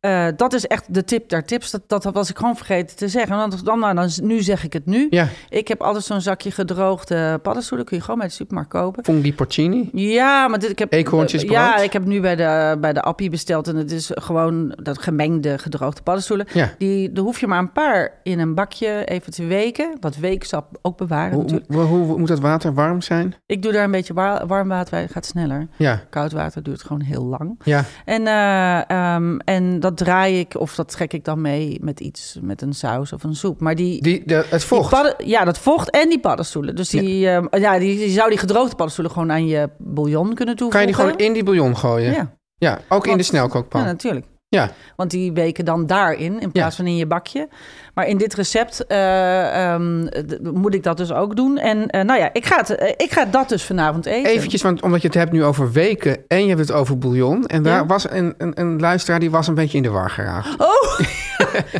[0.00, 1.70] eh, dat is echt de tip der tips.
[1.70, 3.36] Dat, dat was ik gewoon vergeten te zeggen.
[3.36, 5.06] Want dan, nou, dan, nu zeg ik het nu.
[5.10, 7.86] Ja, Ik heb altijd zo'n zakje gedroogde paddenstoelen.
[7.86, 9.04] Kun je gewoon bij de supermarkt kopen.
[9.04, 9.88] funghi porcini.
[9.92, 10.92] Ja, maar dit, ik heb...
[10.92, 11.56] Eekhoorntjesbrood?
[11.56, 13.68] Ja, ik heb nu bij de, bij de Appie besteld.
[13.68, 16.46] En het is gewoon dat gemengde gedroogde paddenstoelen.
[16.52, 16.74] Ja.
[16.78, 19.96] Die, daar hoef je maar een paar in een bakje even te weken.
[20.00, 21.72] Wat weeksap ook bewaren Hoe, natuurlijk.
[21.72, 23.34] hoe, hoe moet dat water warm zijn?
[23.46, 25.08] Ik doe daar een beetje wa- warm water bij.
[25.08, 25.68] gaat sneller.
[25.76, 27.60] Ja, Koud water duurt gewoon heel lang.
[27.64, 27.84] ja.
[28.04, 32.38] En, eh, ehm, en dat draai ik of dat trek ik dan mee met iets,
[32.42, 33.60] met een saus of een soep.
[33.60, 34.90] Maar die, Die, de, het die vocht.
[34.90, 36.76] padden- ja, dat vocht en die paddenstoelen.
[36.76, 37.42] Dus die, ja.
[37.50, 40.80] ja, die, je zou die gedroogde paddenstoelen gewoon aan je bouillon kunnen Kan toevoegen.
[40.80, 42.12] je die gewoon in die bouillon gooien?
[42.12, 43.80] Ja, Ja, ook in de snelkookpan.
[43.80, 44.26] Ja, natuurlijk.
[44.50, 44.70] Ja.
[44.96, 47.48] Want die weken dan daarin in plaats van in je bakje.
[47.94, 50.06] Maar in dit recept eh, ehm,
[50.42, 51.58] moet ik dat dus ook doen.
[51.58, 54.30] En eh, nou ja, ik ga, het, eh, ik ga dat dus vanavond eten.
[54.30, 57.46] Eventjes, want omdat je het hebt nu over weken en je hebt het over bouillon.
[57.46, 57.86] En daar Ja.
[57.86, 60.48] was een, een, een luisteraar die was een beetje in de war geraakt.
[60.58, 60.98] Oh,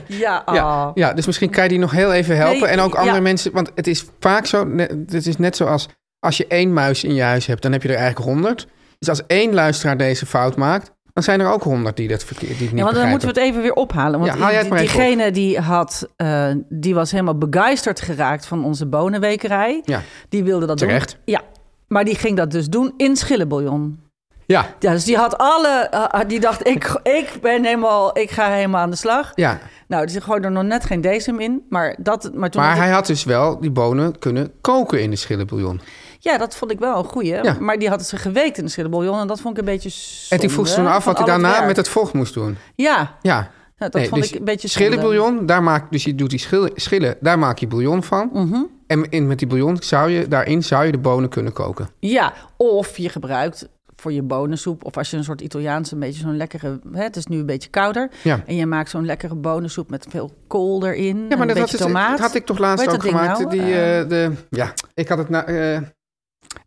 [0.07, 0.43] ja.
[0.53, 0.91] Ja, ah.
[0.95, 2.61] ja, dus misschien kan je die nog heel even helpen.
[2.61, 3.23] Nee, en ook andere ja.
[3.23, 7.15] mensen, want het is vaak zo, het is net zoals als je één muis in
[7.15, 8.67] je huis hebt, dan heb je er eigenlijk honderd.
[8.99, 10.91] Dus als één luisteraar deze fout maakt,
[11.25, 13.29] dan zijn er ook honderd die dat verkeerd, die het niet Ja, want dan moeten
[13.29, 14.21] we het even weer ophalen.
[14.21, 19.81] Want Ja, die- diegene die had, eh, die was helemaal begeisterd geraakt van onze bonenwekerij.
[19.85, 21.11] Ja, Die wilde dat Terecht.
[21.11, 21.21] doen.
[21.25, 21.41] Ja,
[21.89, 24.00] maar die ging dat dus doen in schillenbouillon.
[24.47, 28.50] ja, Ja, dus die had alle, eh, die dacht, ik, ik ben helemaal, ik ga
[28.50, 29.33] helemaal aan de slag.
[29.35, 29.59] ja.
[29.89, 32.81] Nou, dus gooide er nog net geen decem in, maar dat, maar toen Maar ik-
[32.83, 35.81] hij had dus wel die bonen kunnen koken in de schillenbouillon.
[36.23, 37.35] Ja, dat vond ik wel een goeie.
[37.43, 37.57] Ja.
[37.61, 39.91] Maar die had ze geweekt in de schillenbouillon en dat vond ik een beetje
[40.29, 41.67] En die vroeg ze toen zonde af wat hij daarna werk.
[41.67, 42.57] met het vocht moest doen.
[42.75, 44.89] Ja, Ja, ja, dat Nee, vond dus ik een beetje zonde.
[44.89, 48.31] schillenbouillon, daar maak, dus je doet die schil, schillen, daar maak je bouillon van.
[48.33, 48.62] Mhm.
[48.87, 51.89] En in, met die bouillon zou je, daarin zou je de bonen kunnen koken.
[51.99, 54.85] Ja, of je gebruikt voor je bonensoep...
[54.85, 56.79] of als je een soort Italiaanse, een beetje zo'n lekkere...
[56.93, 58.11] Hè, het is nu een beetje kouder.
[58.23, 58.43] Ja.
[58.47, 61.17] En je maakt zo'n lekkere bonensoep met veel kool erin.
[61.29, 62.11] Ja, maar een dat had, beetje het- tomaat.
[62.11, 63.39] dat had ik toch laatst ook gemaakt.
[63.39, 63.50] nou?
[63.50, 65.79] Die, Eh, eh, de, ja, ik had het, na, eh,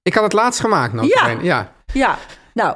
[0.03, 0.93] ik had het laatst gemaakt.
[0.93, 1.43] notabene.
[1.43, 1.72] ja.
[1.93, 2.17] Ja,
[2.53, 2.75] nou,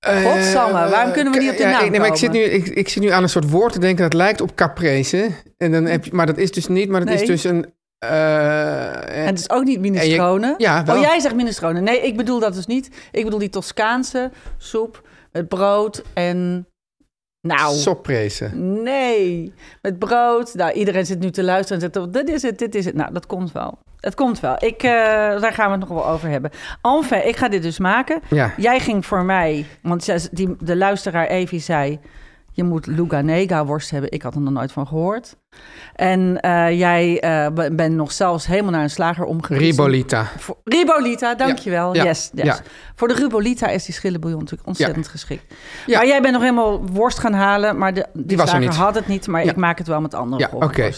[0.00, 2.32] Eh, Godsamme, waarom kunnen we niet op de ja, naam ik, nee, maar ik zit,
[2.32, 5.30] nu, ik, ik zit nu aan een soort woord te denken dat lijkt op caprese.
[5.56, 7.72] En dan heb je, maar dat is dus niet, maar dat is dus een...
[7.98, 10.54] eh, en het is ook niet minestrone.
[10.58, 10.96] ja, wel.
[10.96, 11.80] Oh, jij zegt minestrone.
[11.80, 12.90] Nee, ik bedoel dat dus niet.
[13.12, 16.68] Ik bedoel die Toscaanse soep met brood en...
[17.40, 18.48] Nou, Sopprese.
[18.54, 19.52] nee.
[19.82, 20.54] Met brood.
[20.54, 22.12] Nou, iedereen zit nu te luisteren en zegt...
[22.12, 22.94] Dit is het, dit is het.
[22.94, 23.78] Nou, dat komt wel.
[24.00, 24.54] Het komt wel.
[24.58, 24.90] Ik, eh,
[25.40, 26.50] daar gaan we het nog wel over hebben.
[26.82, 28.20] Enfin, ik ga dit dus maken.
[28.30, 28.52] Ja.
[28.56, 29.66] Jij ging voor mij...
[29.82, 32.00] Want die, de luisteraar Evie zei...
[32.58, 34.10] Je moet Luganega worst hebben.
[34.12, 35.36] Ik had er nog nooit van gehoord.
[35.94, 37.22] En eh, jij
[37.54, 39.68] b- bent nog zelfs helemaal naar een slager omgereden.
[39.68, 40.26] Ribolita.
[40.36, 41.94] Voor- Ribolita, dankjewel.
[41.94, 42.44] Ja, Yes, yes.
[42.44, 42.58] ja.
[42.94, 45.54] Voor de Ribolita is die schillenbouillon natuurlijk ontzettend geschikt.
[45.86, 48.78] Maar jij bent nog helemaal worst gaan halen, maar de, die, was er slager niet.
[48.78, 49.26] had het niet.
[49.26, 50.90] Maar ik maak het wel met andere Ja, oké.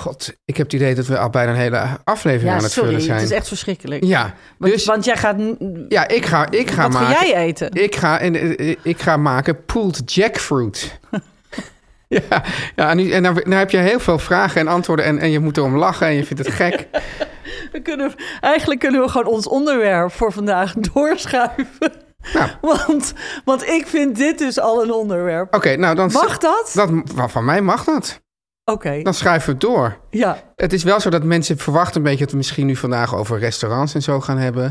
[0.00, 2.72] God, ik heb het idee dat we al bijna een hele aflevering Ja, aan het
[2.72, 3.18] sorry, vullen zijn.
[3.18, 4.04] het is echt verschrikkelijk.
[4.04, 5.36] Ja, Want, dus want jij gaat...
[5.88, 7.16] ja, ik ga, ik ga wat maken.
[7.16, 7.72] ga jij eten?
[7.72, 10.98] Ik ga, en, ik ga maken pulled jackfruit.
[12.08, 12.44] ja,
[12.76, 15.30] ja, en, nu, en dan, dan heb je heel veel vragen en antwoorden en, en
[15.30, 16.88] je moet erom lachen en je vindt het gek.
[17.72, 21.92] We kunnen, eigenlijk kunnen we gewoon ons onderwerp voor vandaag doorschuiven.
[22.34, 22.50] Nou.
[22.60, 23.12] Want,
[23.44, 25.54] want ik vind dit dus al een onderwerp.
[25.54, 26.10] Oké, nou dan...
[26.12, 26.70] Mag dat?
[26.74, 26.90] dat?
[27.30, 28.20] Van mij mag dat.
[28.70, 29.96] Oké, Dan schuiven we het door.
[30.10, 30.42] ja.
[30.56, 33.38] Het is wel zo dat mensen verwachten een beetje dat we misschien nu vandaag over
[33.38, 34.64] restaurants en zo gaan hebben.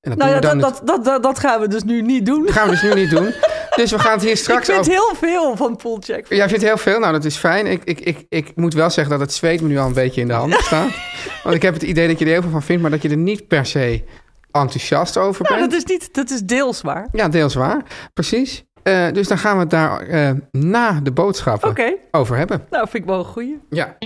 [0.00, 2.44] En dat Nou ja, dat, dat, dat, dat, dat gaan we dus nu niet doen.
[2.44, 3.34] Dat gaan we dus nu niet doen.
[3.76, 4.92] Dus we gaan het hier Ik straks vind over...
[4.92, 6.26] heel veel van Poolcheck.
[6.28, 6.98] Jij vindt heel veel?
[6.98, 7.66] Nou, dat is fijn.
[7.66, 10.20] Ik, ik, ik, ik moet wel zeggen dat het zweet me nu al een beetje
[10.20, 10.90] in de handen staat.
[11.42, 13.08] Want ik heb het idee dat je er heel veel van vindt, maar dat je
[13.08, 14.04] er niet per se
[14.50, 15.70] enthousiast over Nou, bent.
[15.70, 17.08] dat is, niet, dat is deels waar.
[17.12, 17.82] Ja, deels waar.
[18.14, 18.64] Precies.
[18.84, 22.64] Eh, dus dan gaan we het daar eh, na de boodschappen over hebben.
[22.70, 23.60] nou vind ik wel een goeie.
[23.70, 23.96] Ja.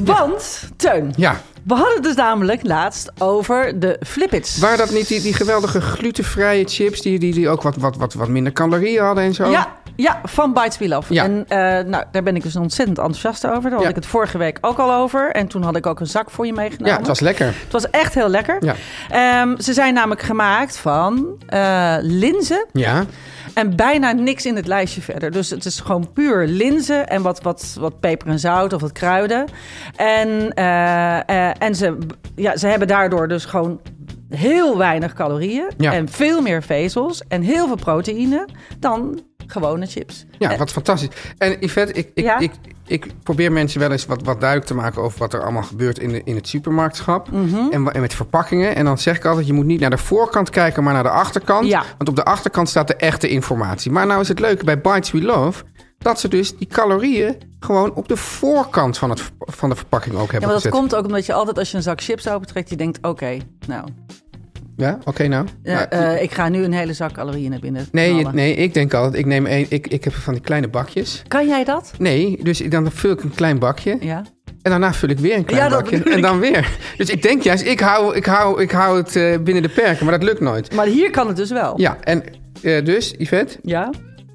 [0.00, 1.40] Want, Teun, ja.
[1.62, 4.58] we hadden het dus namelijk laatst over de Flippits.
[4.58, 8.14] Waren dat niet die, die geweldige glutenvrije chips die, die, die ook wat, wat, wat,
[8.14, 9.50] wat minder calorieën hadden en zo?
[9.50, 11.14] Ja, ja, van Bites We Love.
[11.14, 11.24] Ja.
[11.24, 13.62] En eh, nou, daar ben ik dus ontzettend enthousiast over.
[13.62, 13.88] Daar had Ja.
[13.88, 15.30] ik het vorige week ook al over.
[15.30, 16.88] En toen had ik ook een zak voor je meegenomen.
[16.92, 17.46] Ja, het was lekker.
[17.46, 18.56] Het was echt heel lekker.
[18.64, 18.74] Ja.
[19.10, 23.04] Ehm, ze zijn namelijk gemaakt van eh linzen Ja.
[23.54, 25.30] en bijna niks in het lijstje verder.
[25.30, 28.92] Dus het is gewoon puur linzen en wat, wat, wat peper en zout of wat
[28.92, 29.44] kruiden.
[29.96, 31.96] En, eh, en ze,
[32.36, 33.80] ja, ze hebben daardoor dus gewoon
[34.28, 35.92] heel weinig calorieën Ja.
[35.92, 40.26] en veel meer vezels en heel veel proteïne dan gewone chips.
[40.38, 41.08] Ja, wat fantastisch.
[41.38, 42.38] En Yvette, ik, ik, Ja?
[42.38, 42.50] ik,
[42.86, 45.98] ik probeer mensen wel eens wat, wat duidelijk te maken over wat er allemaal gebeurt
[45.98, 47.30] in, de, in het supermarktschap.
[47.30, 47.56] Mhm.
[47.70, 48.74] en, en met verpakkingen.
[48.76, 51.08] En dan zeg ik altijd, je moet niet naar de voorkant kijken, maar naar de
[51.10, 51.66] achterkant.
[51.66, 51.84] Ja.
[51.96, 53.90] Want op de achterkant staat de echte informatie.
[53.90, 55.64] Maar nou is het leuke bij Bites We Love,
[55.98, 60.20] dat ze dus die calorieën gewoon op de voorkant van, het, van de verpakking ook
[60.24, 60.78] Ja, hebben maar dat gezet.
[60.78, 63.36] komt ook omdat je altijd als je een zak chips opentrekt, je denkt, oké,
[63.66, 63.84] nou,
[64.80, 65.46] Ja, oké nou.
[65.62, 68.34] ja, Maar- eh, ik ga nu een hele zak calorieën naar binnen nee, knallen.
[68.34, 71.22] nee, ik denk altijd, ik neem één, ik, ik heb van die kleine bakjes.
[71.28, 71.92] Kan jij dat?
[71.98, 73.96] Nee, dus dan vul ik een klein bakje.
[74.00, 74.22] Ja.
[74.62, 76.02] En daarna vul ik weer een klein Ja, bakje.
[76.02, 76.78] En dan weer.
[76.96, 80.04] Dus ik denk juist, ik hou, ik hou, ik hou het eh, binnen de perken.
[80.06, 80.74] Maar dat lukt nooit.
[80.74, 81.80] Maar hier kan het dus wel.
[81.80, 82.22] Ja, en
[82.62, 83.90] eh, dus, Yvette, Ja?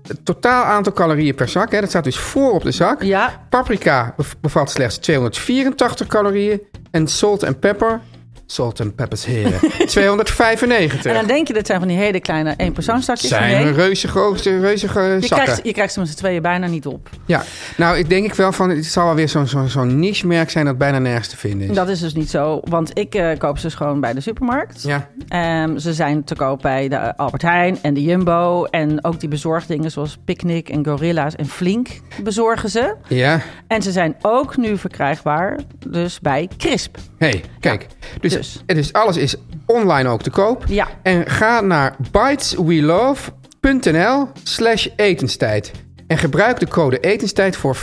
[0.07, 1.71] het totaal aantal calorieën per zak.
[1.71, 3.03] Hè, dat staat dus voor op de zak.
[3.03, 3.45] Ja.
[3.49, 6.61] Paprika bev- bevat slechts 284 calorieën.
[6.91, 8.01] En salt en pepper,
[8.47, 11.05] salt en peppers heren, 295.
[11.05, 13.29] En dan denk je, dat zijn van die hele kleine eenpersoonstakjes.
[13.29, 15.43] zijn Nee, reuze grote, reuzige je zakken.
[15.43, 17.09] krijgt, je krijgt ze met z'n tweeën bijna niet op.
[17.25, 17.43] Ja,
[17.77, 20.65] nou, ik denk ik wel van, het zal wel weer zo'n zo'n zo'n niche-merk zijn
[20.65, 21.75] dat bijna nergens te vinden is.
[21.75, 24.81] Dat is dus niet zo, want ik eh, koop ze gewoon bij de supermarkt.
[24.81, 28.63] Ja, Ehm, ze zijn te koop bij de Albert Heijn en de Jumbo.
[28.65, 31.87] En ook die bezorgdingen zoals Picnic en Gorilla's en Flink
[32.23, 32.95] bezorgen ze.
[33.07, 33.41] ja.
[33.67, 36.97] En ze zijn ook nu verkrijgbaar dus bij Crisp.
[37.17, 37.87] hey, kijk.
[38.21, 38.63] Dus, dus.
[38.65, 40.63] dus alles is online ook te koop.
[40.67, 40.87] Ja.
[41.01, 45.71] En ga naar biteswelove.nl slash etenstijd.
[46.07, 47.79] En gebruik de code etenstijd voor 25%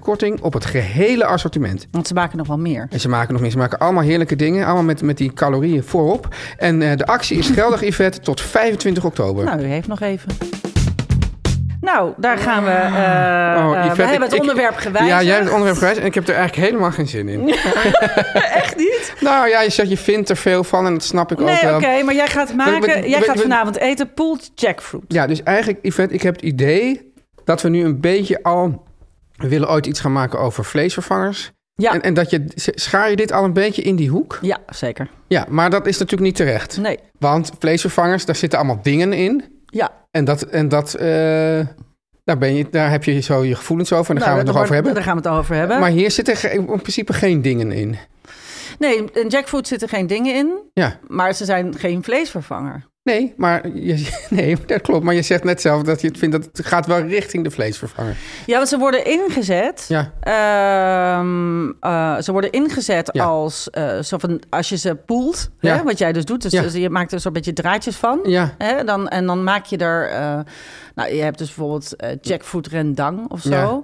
[0.00, 1.86] korting op het gehele assortiment.
[1.90, 2.86] Want ze maken nog wel meer.
[2.90, 3.50] En ze maken nog meer.
[3.50, 4.64] Ze maken allemaal heerlijke dingen.
[4.64, 6.34] Allemaal met, met die calorieën voorop.
[6.56, 9.44] En eh, de actie is geldig, Yvette, tot 25 oktober.
[9.44, 10.28] Nou, u heeft nog even.
[11.82, 12.70] Nou, daar gaan we.
[12.70, 15.10] eh, Oh, eh, Yvette, we hebben ik- het ik- onderwerp gewijzigd.
[15.18, 17.48] Ja, jij hebt het onderwerp gewijzigd en ik heb er eigenlijk helemaal geen zin in.
[18.60, 19.14] Echt niet?
[19.20, 21.58] Nou ja, je zegt je vindt er veel van en dat snap ik ook Nee,
[21.62, 21.76] wel.
[21.76, 22.80] oké, maar jij gaat maken.
[22.80, 25.04] we- we- jij we- gaat we- vanavond eten pulled jackfruit.
[25.08, 27.12] Ja, dus eigenlijk, Yvette, ik heb het idee
[27.44, 28.82] dat we nu een beetje al...
[29.36, 31.50] We willen ooit iets gaan maken over vleesvervangers.
[31.74, 34.38] Ja, En, en dat je, schaar je dit al een beetje in die hoek?
[34.42, 35.08] ja zeker.
[35.28, 36.76] Ja, maar dat is natuurlijk niet terecht.
[36.80, 39.44] Nee, Want vleesvervangers, daar zitten allemaal dingen in.
[39.72, 39.90] Ja.
[40.10, 41.06] En dat, en dat eh,
[42.24, 44.14] daar, ben je, daar heb je zo je gevoelens over.
[44.14, 44.94] En daar Nou, gaan we het nog over hebben.
[44.94, 45.80] Daar gaan we het over hebben.
[45.80, 47.96] Maar hier zitten in principe geen dingen in.
[48.78, 52.90] Nee, in jackfruit zitten geen dingen in, Ja, maar ze zijn geen vleesvervanger.
[53.02, 55.04] Nee, maar je, nee, dat klopt.
[55.04, 57.50] Maar je zegt net zelf dat je het vindt dat het gaat wel richting de
[57.50, 58.16] vleesvervanger.
[58.46, 59.84] Ja, want ze worden ingezet.
[59.88, 63.24] Ja, Ehm, eh, ze worden ingezet Ja.
[63.24, 65.76] als, eh, zo van, als je ze poelt, Ja.
[65.76, 66.42] hè, wat jij dus doet.
[66.42, 66.62] Dus, Ja.
[66.62, 68.20] dus je maakt er zo'n beetje draadjes van.
[68.24, 70.38] ja, Hè, dan, en dan maak je er, eh,
[70.94, 73.82] nou, je hebt dus bijvoorbeeld jackfruit rendang of zo.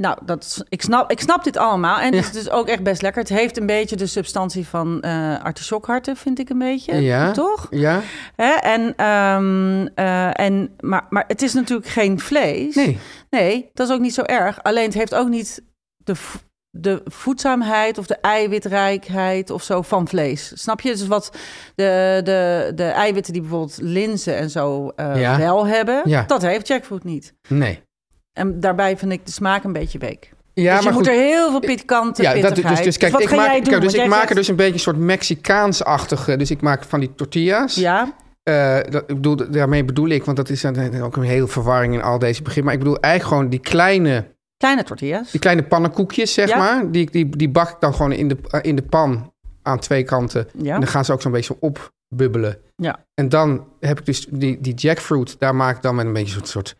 [0.00, 1.98] Nou, dat, is- ik, snap, ik snap dit allemaal.
[1.98, 3.20] En het is dus ook echt best lekker.
[3.22, 6.94] Het heeft een beetje de substantie van eh artisjokharten, vind ik een beetje.
[7.00, 7.30] Ja.
[7.32, 7.66] Toch?
[7.70, 8.00] ja.
[8.36, 8.52] Hè?
[8.52, 12.74] En, ehm, eh, en, maar, maar het is natuurlijk geen vlees.
[12.74, 12.98] Nee,
[13.30, 14.62] Nee, dat is ook niet zo erg.
[14.62, 15.62] Alleen het heeft ook niet
[15.96, 16.14] de,
[16.70, 20.52] de voedzaamheid of de eiwitrijkheid of zo van vlees.
[20.54, 20.90] Snap je?
[20.90, 21.30] Dus wat
[21.74, 25.38] de, de, de eiwitten die bijvoorbeeld linzen en zo Ja.
[25.38, 26.22] wel hebben, Ja.
[26.26, 27.34] dat heeft jackfruit niet.
[27.48, 27.84] nee.
[28.36, 30.32] En daarbij vind ik de smaak een beetje week.
[30.54, 31.16] Ja, dus je maar moet goed.
[31.16, 33.68] er heel veel pikante Ja, dat, dus, dus kijk, wat ik ga maak, jij doen?
[33.68, 36.36] kijk, dus ik maak er dus een beetje een soort Mexicaans-achtige.
[36.36, 37.74] Dus ik maak van die tortillas.
[37.74, 41.94] Ja, Eh, dat, bedoel, daarmee bedoel ik, want dat is dan ook een hele verwarring
[41.94, 42.64] in al deze begrippen.
[42.64, 44.24] Maar ik bedoel eigenlijk gewoon die kleine,
[44.56, 45.30] kleine tortillas.
[45.30, 46.56] die kleine pannenkoekjes, zeg Ja.
[46.58, 46.90] maar.
[46.90, 50.02] Die, die, die bak ik dan gewoon in de, eh, in de pan aan twee
[50.04, 50.48] kanten.
[50.62, 50.74] Ja.
[50.74, 52.58] En dan gaan ze ook zo'n beetje opbubbelen.
[52.76, 53.04] Ja.
[53.14, 56.40] En dan heb ik dus die, die jackfruit, daar maak ik dan met een beetje
[56.40, 56.76] een soort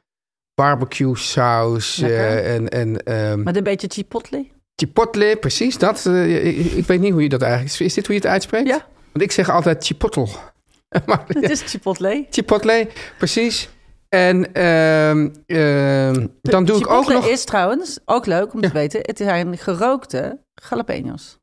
[0.61, 1.99] barbecue saus.
[2.03, 4.47] Eh, en en ehm Met een beetje chipotle.
[4.77, 6.07] chipotle, precies dat.
[6.07, 7.73] eh, ik, ik weet niet hoe je dat eigenlijk...
[7.73, 8.69] Is, is dit hoe je het uitspreekt?
[8.69, 8.87] Ja.
[9.12, 10.27] Want ik zeg altijd chipotle.
[11.07, 12.27] maar, Het is chipotle.
[12.31, 12.88] Chipotle,
[13.19, 13.69] precies.
[14.09, 17.27] En ehm, ehm, dan doe ik ook Chipotle nog...
[17.29, 18.69] is trouwens ook leuk om Ja.
[18.69, 19.01] te weten.
[19.03, 20.38] Het zijn gerookte
[20.71, 21.38] jalapenos.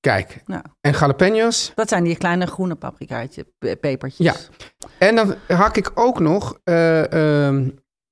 [0.00, 1.72] Kijk, Nou, en jalapenos.
[1.74, 4.26] dat zijn die kleine groene paprikaatjes, pe- pepertjes.
[4.26, 4.34] Ja.
[4.98, 7.48] En dan hak ik ook nog eh,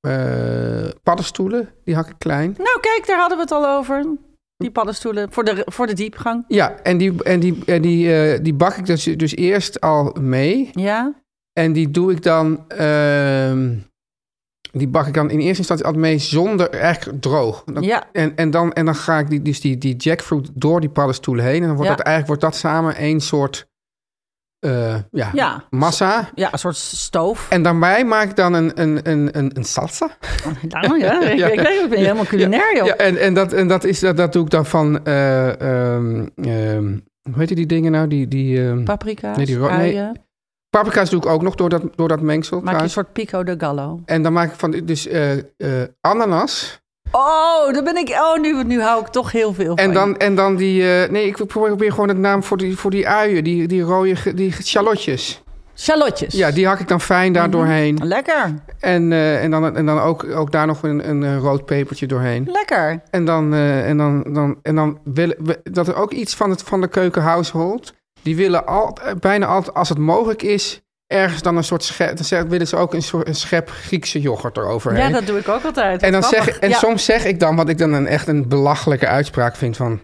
[0.05, 1.69] eh, paddenstoelen.
[1.85, 2.55] Die hak ik klein.
[2.59, 4.07] Nou, kijk, daar hadden we het al over.
[4.57, 6.45] Die paddenstoelen voor de, voor de diepgang.
[6.49, 10.17] Ja, en die, en die, en die, eh, die bak ik dus, dus eerst al
[10.21, 10.71] mee.
[10.73, 11.15] Ja,
[11.53, 12.65] En die doe ik dan...
[12.69, 13.75] ehm,
[14.73, 17.65] die bak ik dan in eerste instantie altijd mee zonder eigenlijk droog.
[17.65, 20.81] Dan- ja, En, en, dan, en dan ga ik die, dus die, die jackfruit door
[20.81, 21.61] die paddenstoelen heen.
[21.61, 21.97] En dan wordt Ja.
[21.97, 23.67] dat eigenlijk wordt dat samen één soort
[24.65, 25.65] eh, ja, Ja.
[25.71, 26.31] massa.
[26.35, 27.47] ja, een soort stoof.
[27.51, 30.09] En daarbij maak ik dan een, een, een, een, een salsa.
[30.69, 31.47] Nou, ja, ik, Ja.
[31.47, 32.87] ik, ik ben helemaal culinair, joh.
[32.87, 35.05] Ja, en, en, dat, en dat, is, dat, dat doe ik dan van...
[35.05, 38.09] eh, ehm, ehm, hoe heet die dingen nou?
[38.09, 40.11] Die, die, ehm, Paprika's, Nee, die nee,
[40.71, 42.61] paprika's doe ik ook nog door dat, door dat mengsel.
[42.61, 44.01] Maak je een soort pico de gallo.
[44.05, 45.31] En dan maak ik van dus eh,
[46.01, 46.83] ananas.
[47.17, 48.09] Oh, dan ben ik...
[48.09, 49.95] Oh, nu, nu hou ik toch heel veel van En je.
[49.95, 51.03] dan, en dan die...
[51.03, 53.45] eh, nee, ik probeer, gewoon het naam voor die, voor die uien.
[53.45, 54.35] Die, die rode...
[54.35, 55.43] Die shallotjes.
[55.77, 56.35] Shallotjes.
[56.35, 57.99] Ja, die hak ik dan fijn daar doorheen.
[58.03, 58.55] Lekker.
[58.81, 62.07] En, eh, en dan, en dan ook, ook daar nog een, een, eh, rood pepertje
[62.07, 62.49] doorheen.
[62.53, 63.03] Lekker.
[63.11, 66.63] En dan, en dan, dan, en dan willen we, dat er ook iets van, het,
[66.63, 67.95] van de keukenhousehold.
[68.23, 70.84] Die willen al, bijna altijd, als het mogelijk is,
[71.15, 72.17] ergens dan een soort schep.
[72.29, 75.07] Dan willen ze ook een, soort, een schep Griekse yoghurt eroverheen.
[75.07, 76.03] Ja, dat doe ik ook altijd.
[76.03, 76.79] en dan zeg, en Ja.
[76.79, 80.01] soms zeg ik dan wat ik dan een, echt een belachelijke uitspraak vind van.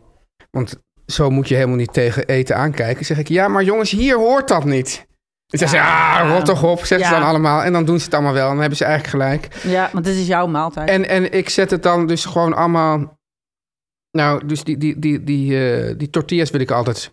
[0.50, 3.04] Want zo moet je helemaal niet tegen eten aankijken.
[3.04, 5.06] Zeg ik, ja, maar jongens, hier hoort dat niet.
[5.46, 7.18] Dan zeggen ze, ah, rot toch op, zeggen ze Ja.
[7.20, 7.62] dan allemaal.
[7.62, 8.42] En dan doen ze het allemaal wel.
[8.44, 9.54] En dan hebben ze eigenlijk gelijk.
[9.62, 10.88] Ja, want dit is jouw maaltijd.
[10.88, 13.18] En, en ik zet het dan dus gewoon allemaal.
[14.10, 17.12] Nou, dus die, die, die, die, eh, die tortillas wil ik altijd.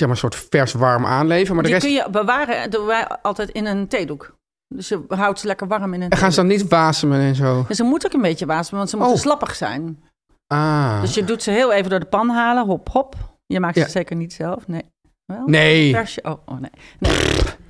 [0.00, 1.54] Zeg maar, een soort vers warm aanleveren.
[1.54, 1.86] Maar de die rest.
[1.94, 4.36] kun je bewaren, doen wij altijd in een theedoek.
[4.68, 7.34] Dus je houdt ze lekker warm in een En gaan ze dan niet wasemen en
[7.34, 7.66] zo?
[7.70, 9.20] Ze moeten ook een beetje wasemen, want ze moeten Oh.
[9.20, 10.02] slappig zijn.
[10.46, 11.00] Ah.
[11.00, 13.14] Dus je doet ze heel even door de pan halen, hop, hop.
[13.46, 13.84] Je maakt Ja.
[13.84, 14.82] ze zeker niet zelf, nee.
[15.24, 15.42] Wel?
[15.46, 15.96] Nee.
[16.22, 16.70] Oh, oh nee.
[16.98, 17.12] nee.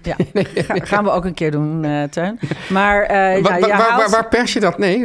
[0.07, 2.38] Ja, Ga- gaan we ook een keer doen, eh Teun.
[2.69, 4.79] Maar eh Wa- ja, waar, haalt- waar, waar pers je dat?
[4.79, 4.99] Nee.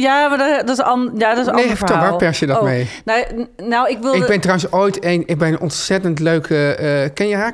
[0.00, 2.00] Ja, maar dat, is, an, ja, dat is een Nee, ander verhaal.
[2.10, 2.88] waar pers je dat Oh, mee?
[3.04, 4.18] Nou, nou, ik wilde...
[4.18, 5.22] Ik ben trouwens ooit een.
[5.26, 6.74] Ik ben een ontzettend leuke.
[6.74, 7.52] eh, ken je haar?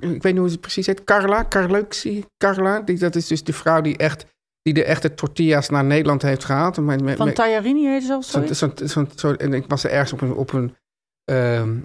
[0.00, 1.04] Ik weet niet hoe ze precies heet.
[1.04, 1.44] Carla?
[1.48, 2.24] Carluxie?
[2.38, 2.80] Carla?
[2.80, 4.26] Die, dat is dus de vrouw die echt.
[4.62, 6.76] Die de echte tortillas naar Nederland heeft gehaald.
[6.76, 8.24] En met- met- Van Tajarini heet ze of
[9.16, 10.76] zo, en ik was er ergens op een, op een,
[11.24, 11.76] ehm,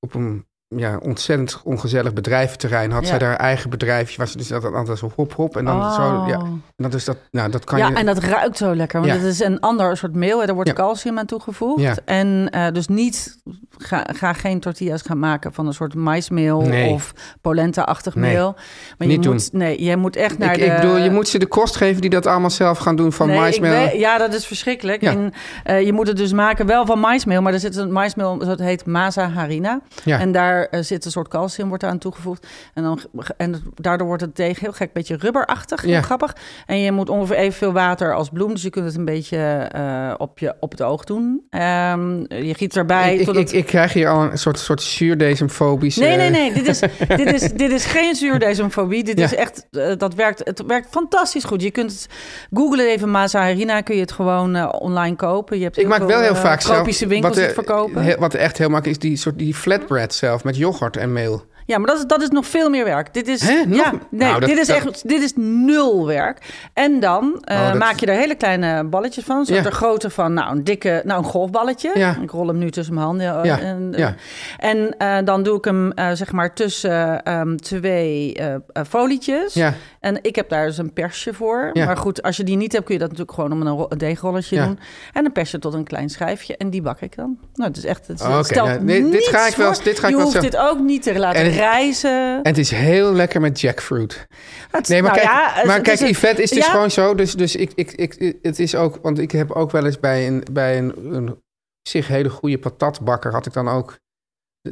[0.00, 2.90] op een ja, ontzettend ongezellig bedrijventerrein.
[2.90, 3.08] Had Ja.
[3.08, 4.16] zij daar haar eigen bedrijfje.
[4.18, 5.56] Was dus altijd, altijd zo hop hop.
[5.56, 5.94] En dan Oh.
[5.94, 6.38] zo, ja.
[6.38, 7.94] En dat is dat, nou, dat kan ja, je...
[7.94, 9.00] en dat ruikt zo lekker.
[9.00, 9.18] Want Ja.
[9.18, 10.42] het is een ander soort meel.
[10.44, 12.04] Er wordt calcium aan toegevoegd.
[12.04, 13.36] En eh, dus niet...
[13.80, 16.60] Ga, ga geen tortillas gaan maken van een soort maismeel...
[16.60, 16.90] Nee.
[16.92, 18.32] of polenta-achtig Nee.
[18.34, 18.54] meel.
[18.98, 19.32] Maar Niet je doen.
[19.32, 20.64] moet, Nee, je moet echt naar ik, de...
[20.64, 23.26] ik bedoel, je moet ze de kost geven die dat allemaal zelf gaan doen van
[23.26, 23.96] Nee, maismeel.
[23.96, 25.02] ja, dat is verschrikkelijk.
[25.02, 25.32] En
[25.64, 28.58] eh, je moet het dus maken wel van maismeel, maar er zit een maismeel, dat
[28.58, 29.80] heet masa harina.
[30.04, 32.46] En daar eh, zit een soort calcium wordt aan toegevoegd.
[32.74, 33.00] En, dan,
[33.36, 36.00] en daardoor wordt het deeg heel gek, een beetje rubberachtig, Ja.
[36.02, 36.36] grappig.
[36.66, 39.36] En je moet ongeveer evenveel water als bloem, dus je kunt het een beetje
[39.72, 41.46] eh, op, je, op het oog doen.
[41.50, 43.42] Ehm, je giet erbij ik, totdat...
[43.52, 46.00] ik, ik krijg hier al een soort, soort zuurdesemfobische...
[46.00, 46.52] Nee, nee, nee.
[46.52, 46.78] Dit is,
[47.22, 49.04] dit is, dit is geen zuurdesmofobie.
[49.04, 49.24] Dit Ja.
[49.24, 51.62] is echt, eh, dat werkt, het werkt fantastisch goed.
[51.62, 52.06] Je kunt het
[52.52, 55.58] googlen even Masa Harina, kun je het gewoon eh, online kopen.
[55.58, 56.74] Je hebt Ik maak wel heel eh, vaak zelf...
[56.74, 58.02] tropische winkels die wat, eh, verkopen.
[58.02, 61.44] he- wat echt heel makkelijk is, die soort die flatbread zelf met yoghurt en meel.
[61.68, 63.14] Ja, maar dat is, dat is nog veel meer werk.
[63.14, 63.64] Dit is, Hè?
[63.66, 66.38] Nog- ja, nee, Nou, dat- dit is dat- echt, dit is nul werk.
[66.72, 69.44] En dan eh, Oh, dat- maak je er hele kleine balletjes van.
[69.44, 69.70] Zoals Ja.
[69.70, 71.90] de grootte van, nou, een dikke, nou, een golfballetje.
[71.94, 72.16] Ja.
[72.22, 73.26] Ik rol hem nu tussen mijn handen.
[73.36, 74.14] eh, Ja, En, ja.
[74.58, 79.54] en eh, dan doe ik hem, eh, zeg maar, tussen ehm, twee eh, eh, folietjes.
[79.54, 81.70] Ja, En ik heb daar dus een persje voor.
[81.72, 81.84] Ja.
[81.84, 83.86] Maar goed, als je die niet hebt, kun je dat natuurlijk gewoon om een, ro-
[83.88, 84.64] een deegrolletje Ja.
[84.66, 84.78] doen.
[85.12, 86.56] En een persje tot een klein schijfje.
[86.56, 87.38] En die bak ik dan.
[87.54, 88.06] Nou, het is echt...
[88.06, 88.42] Het, oké.
[88.44, 89.84] stelt Nou, nee, dit niets ga ik wel- voor.
[89.84, 92.36] dit ga ik je wel hoeft zo- dit ook niet te laten En het- reizen.
[92.42, 94.26] en het is heel lekker met jackfruit.
[94.70, 97.14] Het- Nee, maar nou kijk, ja, maar kijk is Yvette, is ja, gewoon zo.
[97.14, 100.26] Dus, dus ik, ik, ik, het is ook, want ik heb ook wel eens bij
[100.26, 101.42] een, bij een, een
[101.88, 103.98] zich hele goede patatbakker, had ik dan ook.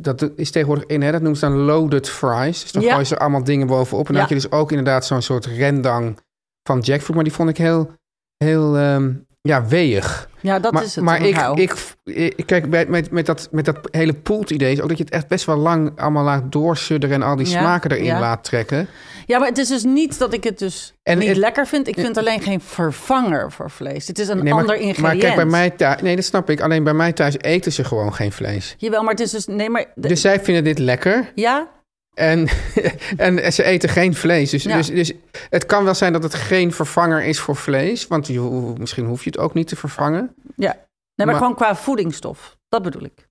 [0.01, 2.63] Dat is tegenwoordig in, hè, dat noemen ze dan loaded fries.
[2.63, 2.91] Dus dan Ja.
[2.91, 4.07] gooien ze allemaal dingen bovenop.
[4.07, 6.19] En dan had je dus ook inderdaad zo'n soort rendang
[6.63, 7.15] van jackfruit.
[7.15, 7.91] Maar die vond ik heel,
[8.45, 9.13] heel ehm,
[9.47, 10.29] ja, weeg.
[10.41, 11.05] Ja, dat maar is het.
[11.05, 11.75] maar ik, ik,
[12.37, 15.05] ik, kijk, bij, met, met, dat, met dat hele poelt idee is ook dat je
[15.05, 18.21] het echt best wel lang allemaal laat doorsudderen en al die Ja, smaken erin ja.
[18.21, 18.89] laat trekken.
[19.27, 21.89] Ja, maar het is dus niet dat ik het dus En niet het- lekker vind.
[21.89, 24.07] Ik vind alleen geen vervanger voor vlees.
[24.09, 24.99] Het is een Nee, maar, ander ingrediënt.
[25.03, 26.03] Maar kijk, bij mij thuis...
[26.03, 26.61] Nee, dat snap ik.
[26.61, 28.75] Alleen bij mij thuis eten ze gewoon geen vlees.
[28.79, 29.47] Jawel, maar het is dus...
[29.47, 29.85] Nee, maar...
[29.95, 31.33] de- Dus zij vinden dit lekker.
[31.35, 31.69] ja?
[32.17, 32.49] En,
[33.17, 34.51] en ze eten geen vlees.
[34.51, 34.77] Dus, Ja.
[34.77, 35.13] dus, dus
[35.51, 38.07] het kan wel zijn dat het geen vervanger is voor vlees.
[38.07, 40.35] Want je, misschien hoef je het ook niet te vervangen.
[40.57, 40.73] Ja.
[40.73, 40.77] Nee,
[41.15, 42.57] maar, Maar- gewoon qua voedingsstof.
[42.69, 43.29] Dat bedoel ik.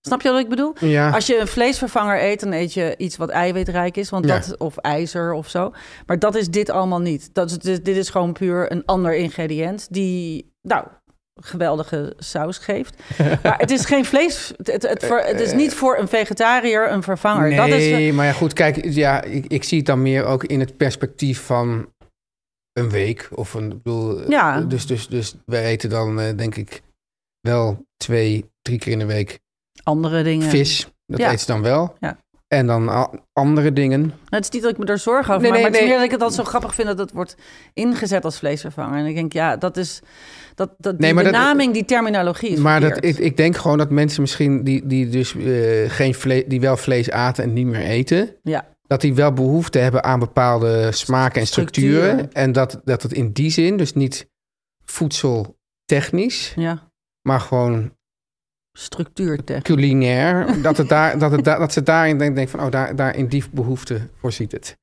[0.00, 0.74] Snap je wat ik bedoel?
[0.80, 1.10] Ja.
[1.10, 4.10] Als je een vleesvervanger eet, dan eet je iets wat eiwitrijk is.
[4.10, 4.38] Want Ja.
[4.38, 5.72] dat, of ijzer of zo.
[6.06, 7.34] Maar dat is dit allemaal niet.
[7.34, 9.86] Dat is, dit, dit is gewoon puur een ander ingrediënt.
[9.90, 10.86] Die, nou,
[11.40, 12.96] geweldige saus geeft.
[13.42, 14.52] maar het is geen vlees.
[14.56, 17.48] Het, het, het, ver- het is niet voor een vegetariër een vervanger.
[17.48, 18.52] Nee, dat is, maar ja, goed.
[18.52, 21.92] Kijk, ja, ik, ik zie het dan meer ook in het perspectief van
[22.72, 23.28] een week.
[23.34, 24.60] Of een, ik bedoel, Ja.
[24.60, 26.82] Dus, dus, dus wij eten dan, eh, denk ik,
[27.40, 29.38] wel twee, drie keer in de week
[29.82, 30.48] andere dingen.
[30.50, 30.88] vis.
[31.06, 31.32] Dat Ja.
[31.32, 31.96] eet ze dan wel.
[32.00, 32.18] Ja.
[32.48, 34.00] En dan andere dingen.
[34.00, 35.74] Nou, het is niet dat ik me er zorgen over Nee, maak, nee, maar het
[35.74, 35.88] is nee.
[35.88, 37.36] meer dat ik het altijd zo grappig vind dat het wordt
[37.72, 38.98] ingezet als vleesvervanger.
[38.98, 40.00] En ik denk, ja, dat is
[40.54, 43.90] dat, dat die dat- benaming, die terminologie is Maar dat, ik, ik denk gewoon dat
[43.90, 47.80] mensen misschien die, die dus eh, geen vlees, die wel vlees aten en niet meer
[47.84, 52.02] eten, Ja, dat die wel behoefte hebben aan bepaalde smaken en structuren.
[52.02, 52.32] Structuren.
[52.32, 54.28] En dat, dat het in die zin dus niet
[54.84, 56.90] voedsel technisch, Ja,
[57.22, 57.92] maar gewoon
[58.78, 59.62] structuurtech.
[59.62, 60.46] culinair.
[60.62, 63.16] dat, het daar, dat, het daar, dat ze daarin denkt denk van, oh, daar, daar
[63.16, 64.76] in die behoefte voorziet het.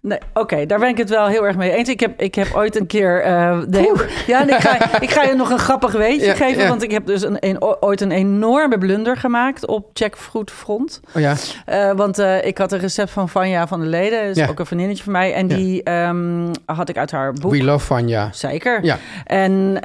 [0.00, 1.88] Nee, oké, daar ben ik het wel heel erg mee eens.
[1.88, 3.22] Ik heb, ik heb ooit een keer...
[3.22, 6.62] eh, de, ja, nee, ik, ga, ik ga je nog een grappig weetje Ja, geven.
[6.62, 6.68] ja.
[6.68, 11.00] Want ik heb dus een, een, ooit een enorme blunder gemaakt op Jackfruit front.
[11.14, 14.22] Oh ja, Eh, want eh, ik had een recept van Vanja van der Leden.
[14.22, 14.48] Is Ja.
[14.48, 15.34] ook een vriendinnetje van mij.
[15.34, 17.50] En die ehm, had ik uit haar boek.
[17.50, 18.28] we love Vanja.
[18.32, 18.84] Zeker.
[18.84, 18.96] Ja.
[19.24, 19.80] En,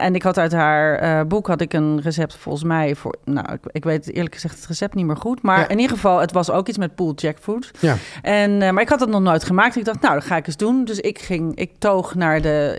[0.00, 3.14] en ik had uit haar boek had ik een recept volgens mij voor...
[3.24, 5.42] Nou, ik, ik weet eerlijk gezegd het recept niet meer goed.
[5.42, 5.68] Maar Ja.
[5.68, 7.70] in ieder geval, het was ook iets met pooled jackfruit.
[7.80, 7.96] Ja.
[8.22, 9.76] En, eh, maar ik had het nog nooit gemaakt.
[9.76, 10.84] Ik dacht, nou, dat ga ik eens doen.
[10.84, 12.70] Dus ik ging, ik toog naar de,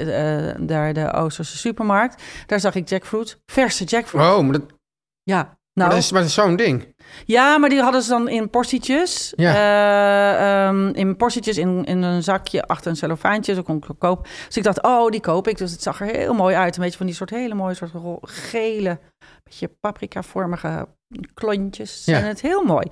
[0.55, 2.23] eh, naar de Oosterse supermarkt.
[2.45, 4.33] Daar zag ik jackfruit, verse jackfruit.
[4.37, 4.61] Oh, maar dat,
[5.23, 6.95] Ja, maar nou, dat is, maar dat is zo'n ding.
[7.25, 9.33] ja, maar die hadden ze dan in portietjes.
[9.35, 9.53] Ja.
[9.53, 13.53] Eh, ehm, in portietjes in, in een zakje achter een cellofaantje.
[13.53, 14.29] Zo kon ik kopen.
[14.47, 15.57] Dus ik dacht, oh, die koop ik.
[15.57, 16.75] Dus het zag er heel mooi uit.
[16.77, 18.99] Een beetje van die soort hele mooie soort gele,
[19.49, 20.87] beetje paprika-vormige
[21.33, 22.05] klontjes.
[22.05, 22.17] Ja.
[22.17, 22.87] En het heel mooi.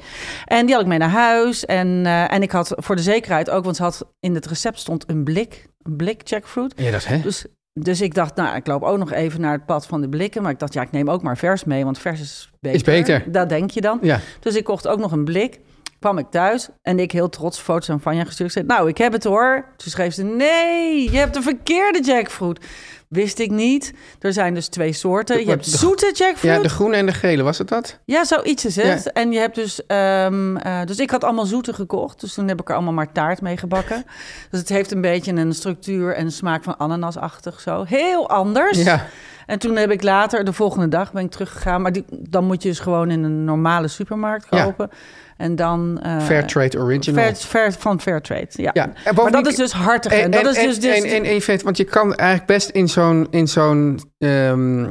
[0.45, 1.65] En die had ik mee naar huis.
[1.65, 4.79] En, eh, en ik had voor de zekerheid ook, want ze had in het recept
[4.79, 6.73] stond een blik, een blik jackfruit.
[6.75, 7.19] Ja, dat hè?
[7.19, 10.09] Dus, dus ik dacht, nou, ik loop ook nog even naar het pad van de
[10.09, 10.41] blikken.
[10.41, 12.77] Maar ik dacht, ja, ik neem ook maar vers mee, want vers is beter.
[12.77, 13.31] Is beter.
[13.31, 13.99] Dat denk je dan.
[14.01, 14.19] Ja.
[14.39, 15.59] Dus ik kocht ook nog een blik.
[15.99, 18.49] Kwam ik thuis en ik heel trots foto's aan Vanja gestuurd.
[18.49, 19.65] Ik zei, nou, ik heb het hoor.
[19.77, 22.65] Toen schreef ze, nee, je hebt de verkeerde jackfruit.
[23.07, 23.93] Wist ik niet.
[24.19, 25.39] Er zijn dus twee soorten.
[25.39, 26.55] Je hebt zoete jackfruit.
[26.55, 27.99] ja, de groene en de gele, was het dat?
[28.05, 29.03] Ja, zoiets is het.
[29.03, 29.11] Ja.
[29.11, 29.85] En je hebt dus...
[29.85, 32.19] ehm, eh, dus ik had allemaal zoete gekocht.
[32.21, 34.05] Dus toen heb ik er allemaal maar taart mee gebakken.
[34.51, 37.83] Dus het heeft een beetje een structuur en smaak van ananasachtig zo.
[37.87, 38.83] Heel anders.
[38.83, 39.05] Ja.
[39.45, 41.81] En toen heb ik later, de volgende dag ben ik teruggegaan.
[41.81, 44.63] Maar die, dan moet je dus gewoon in een normale supermarkt Ja.
[44.63, 44.89] kopen.
[45.37, 45.99] En dan...
[46.03, 47.23] eh, Fairtrade Original.
[47.23, 48.69] Fair, fair, van Fairtrade, ja.
[48.73, 50.11] Ja, en maar dat is dus hartig.
[50.11, 50.79] En, dat is dus...
[50.79, 54.83] dus en, en, want je kan eigenlijk best in zo'n, in zo'n, ehm,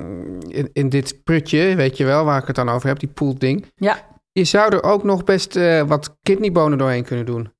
[0.48, 3.38] in, in dit prutje, weet je wel, waar ik het dan over heb, die pool
[3.38, 3.66] ding.
[3.74, 4.14] ja.
[4.32, 7.52] Je zou er ook nog best eh, wat kidneybonen doorheen kunnen doen.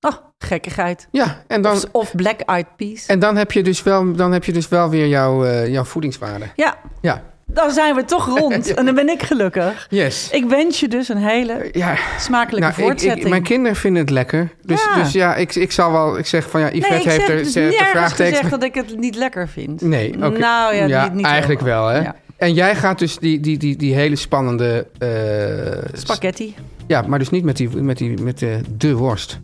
[0.00, 1.08] Oh, gekkigheid.
[1.10, 3.06] Ja, en dan, Of, of black eyed peas.
[3.06, 5.84] en dan heb je dus wel, dan heb je dus wel weer jouw, eh, jouw
[5.84, 6.44] voedingswaarde.
[6.56, 7.22] Ja, Ja,
[7.54, 8.74] dan zijn we toch rond.
[8.80, 9.86] En dan ben ik gelukkig.
[9.90, 10.28] yes.
[10.30, 13.24] Ik wens je dus een hele ja, smakelijke nou, voortzetting.
[13.24, 14.50] ik, mijn kinderen vinden het lekker.
[14.62, 15.02] Dus Ja.
[15.02, 17.52] dus ja ik, ik zal wel, ik zeg van ja, Yvette nee, heeft er dus
[17.52, 19.80] ze heeft gezegd dat ik het niet lekker vind.
[19.80, 20.38] Nee, oké.
[20.38, 21.98] Nou ja, niet, niet eigenlijk wel, hè?
[22.00, 22.14] Ja.
[22.36, 24.86] En jij gaat dus die, die, die, die hele spannende...
[24.98, 26.54] eh, Spaghetti.
[26.86, 29.38] Ja, maar dus niet met, die, met, die, met de, de worst.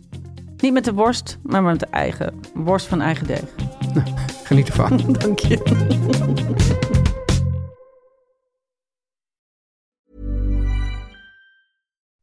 [0.57, 3.41] Niet met de worst, maar met de eigen worst van eigen deeg.
[4.43, 5.01] Geniet ervan.
[5.19, 6.96] Dank je.